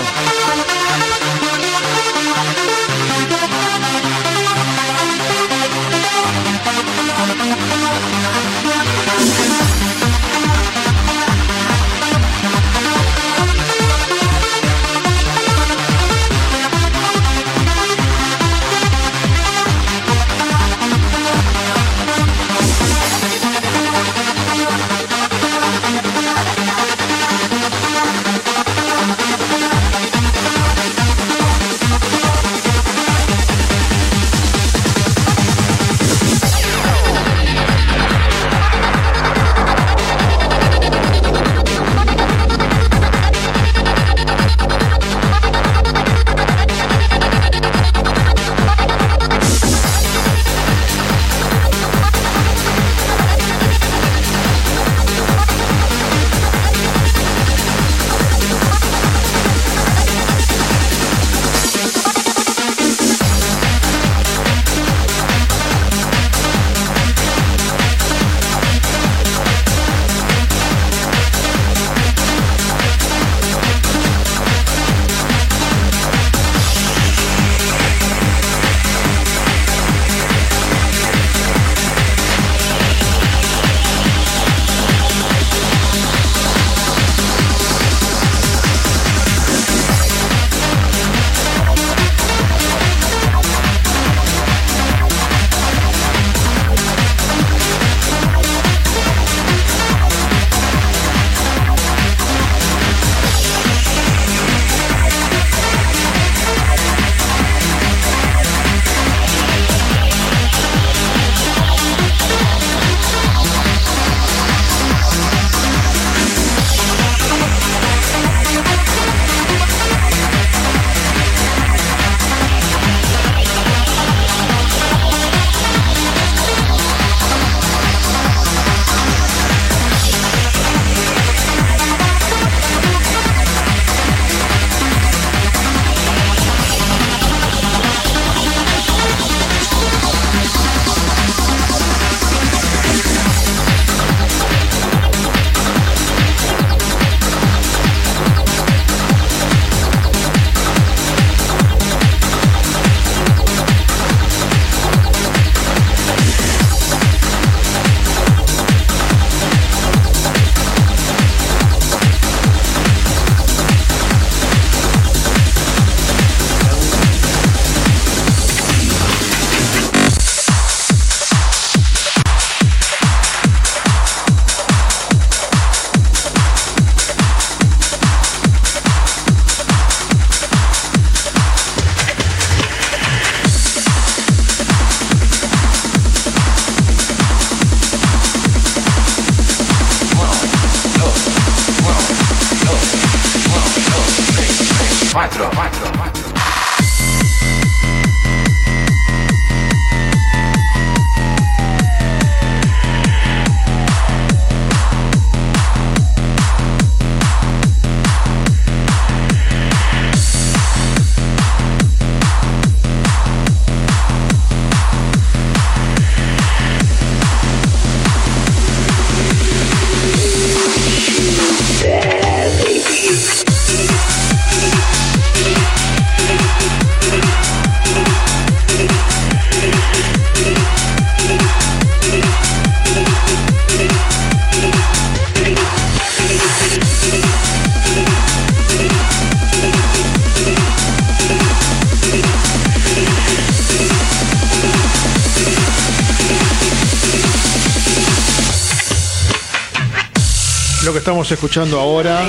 [251.27, 252.25] Estamos escuchando ahora,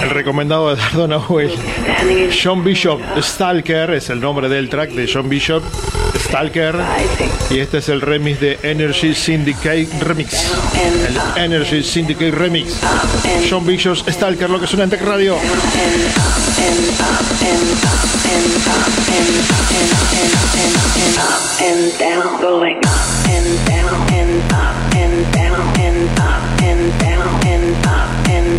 [0.00, 1.50] el recomendado de Dardo Nahuel,
[2.30, 5.60] John Bishop Stalker, es el nombre del track de John Bishop
[6.16, 6.76] Stalker,
[7.50, 10.52] y este es el remix de Energy Syndicate Remix.
[11.36, 12.80] El Energy Syndicate Remix.
[13.50, 15.36] John Bishop Stalker, lo que suena en Tech Radio.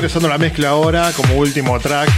[0.01, 2.09] A la mezcla ahora, como último track,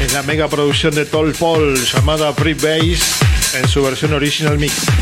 [0.00, 3.20] es la mega producción de Tall Paul llamada Pre Bass
[3.54, 4.95] en su versión original mix.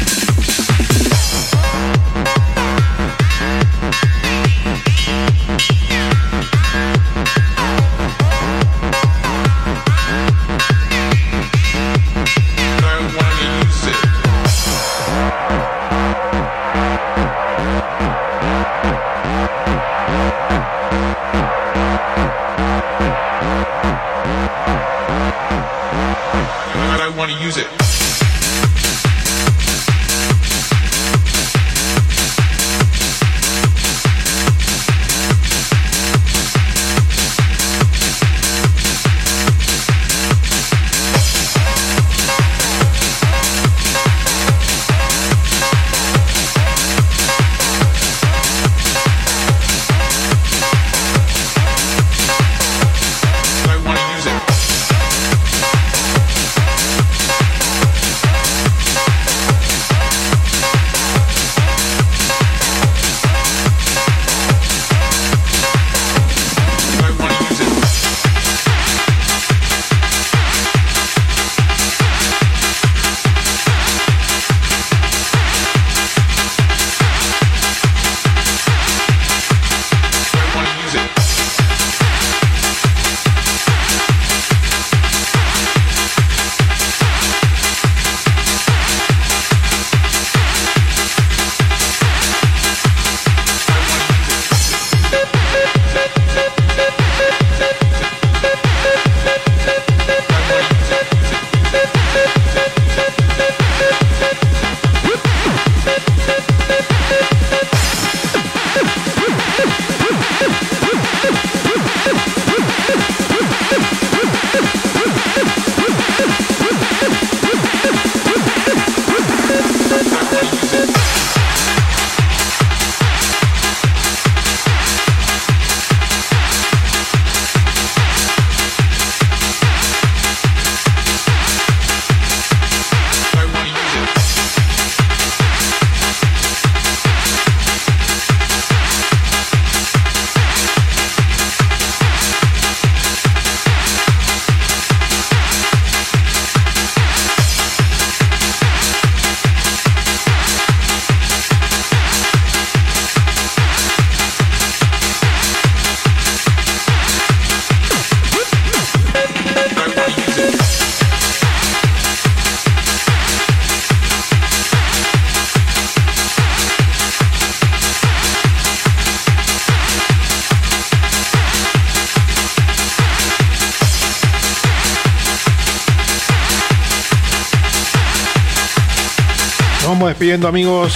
[180.33, 180.95] Amigos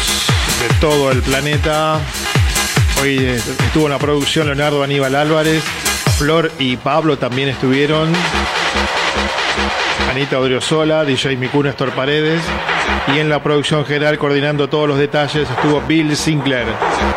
[0.59, 2.01] de todo el planeta.
[3.03, 5.63] Hoy eh, estuvo en la producción Leonardo Aníbal Álvarez,
[6.17, 8.11] Flor y Pablo también estuvieron.
[10.11, 12.41] Anita Odriozola, DJ Miku Néstor Paredes.
[13.15, 16.67] Y en la producción general, coordinando todos los detalles, estuvo Bill Sinclair.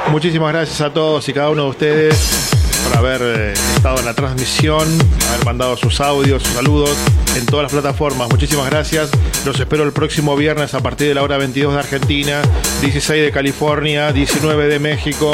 [0.10, 2.52] Muchísimas gracias a todos y cada uno de ustedes
[2.84, 4.86] por haber eh, estado en la transmisión,
[5.30, 6.98] haber mandado sus audios, sus saludos
[7.38, 8.30] en todas las plataformas.
[8.30, 9.12] Muchísimas gracias.
[9.46, 12.42] Los espero el próximo viernes a partir de la hora 22 de Argentina,
[12.82, 15.34] 16 de California, 19 de México,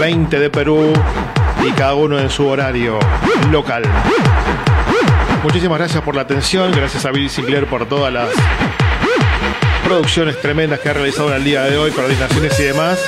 [0.00, 0.92] 20 de Perú
[1.64, 2.98] y cada uno en su horario
[3.52, 3.84] local.
[5.44, 8.28] Muchísimas gracias por la atención, gracias a Bill Sinclair por todas las
[9.84, 12.98] producciones tremendas que ha realizado en el día de hoy, coordinaciones y demás.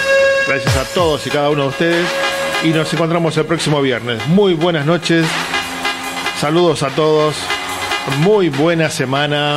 [0.46, 2.06] Gracias a todos y cada uno de ustedes.
[2.62, 4.24] Y nos encontramos el próximo viernes.
[4.28, 5.26] Muy buenas noches.
[6.38, 7.34] Saludos a todos.
[8.20, 9.56] Muy buena semana.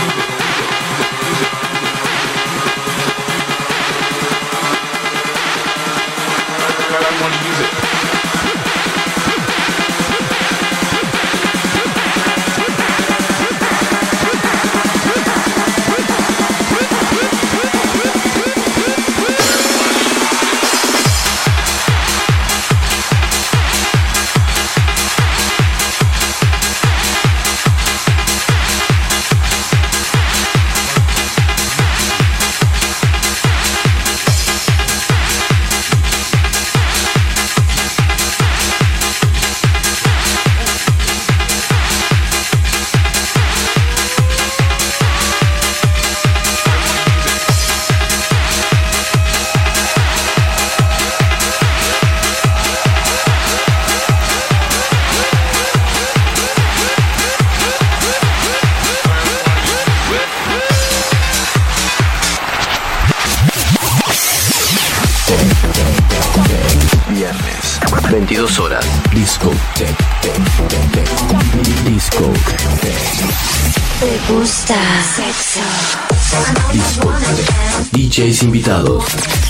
[78.21, 79.40] Invitados.